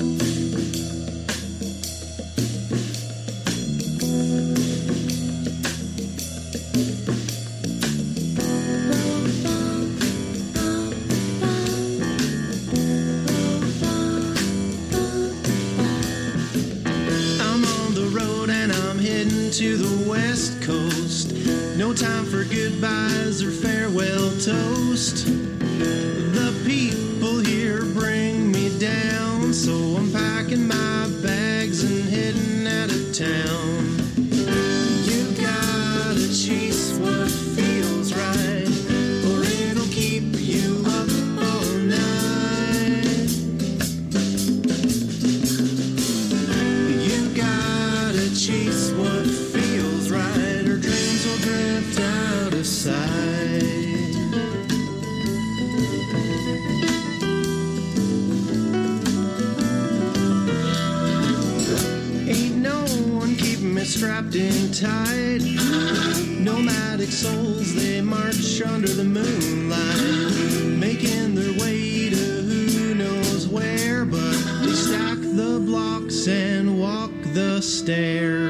Souls, 67.12 67.74
they 67.74 68.02
march 68.02 68.62
under 68.62 68.88
the 68.88 69.04
moonlight, 69.04 70.78
making 70.78 71.34
their 71.34 71.54
way 71.60 72.10
to 72.10 72.16
who 72.16 72.94
knows 72.94 73.48
where, 73.48 74.06
but 74.06 74.32
they 74.62 74.72
stack 74.74 75.18
the 75.18 75.60
blocks 75.66 76.28
and 76.28 76.80
walk 76.80 77.12
the 77.34 77.62
stairs. 77.62 78.49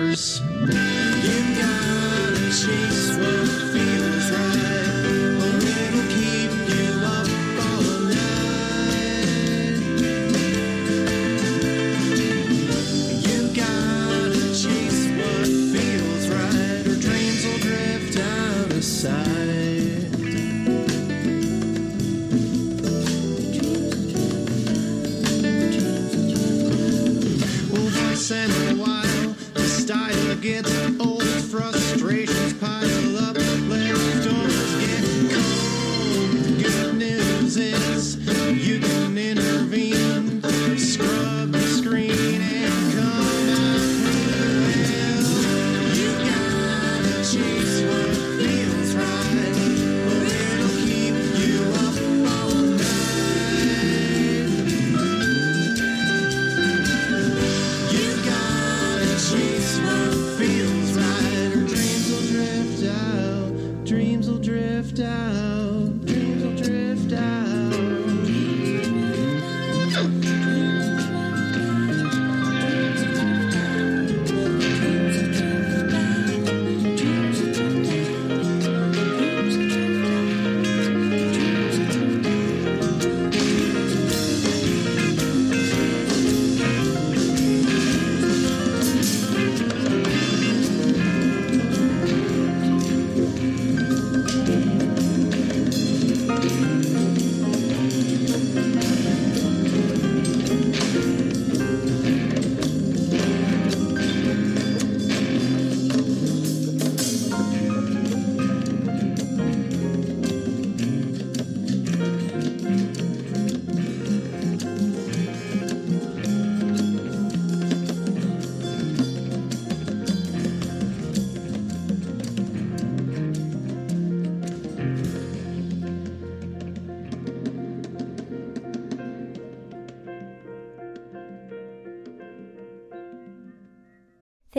get 30.50 30.79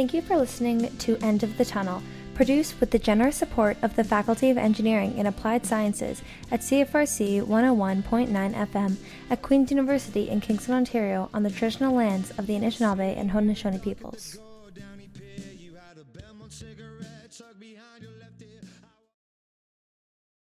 Thank 0.01 0.15
you 0.15 0.23
for 0.23 0.39
listening 0.39 0.97
to 0.97 1.19
End 1.19 1.43
of 1.43 1.59
the 1.59 1.65
Tunnel, 1.67 2.03
produced 2.33 2.81
with 2.81 2.91
the 2.91 2.99
generous 2.99 3.37
support 3.37 3.77
of 3.83 3.97
the 3.97 4.03
Faculty 4.03 4.49
of 4.49 4.57
Engineering 4.57 5.13
and 5.19 5.29
Applied 5.29 5.67
Sciences 5.67 6.23
at 6.51 6.61
CFRC 6.61 7.43
101.9 7.43 8.31
FM 8.55 8.97
at 9.29 9.43
Queen's 9.43 9.71
University 9.71 10.31
in 10.31 10.41
Kingston, 10.41 10.75
Ontario, 10.75 11.29
on 11.35 11.43
the 11.43 11.51
traditional 11.51 11.95
lands 11.95 12.31
of 12.39 12.47
the 12.47 12.55
Anishinaabe 12.55 13.15
and 13.15 13.31
Haudenosaunee 13.31 13.83
peoples. 13.83 14.39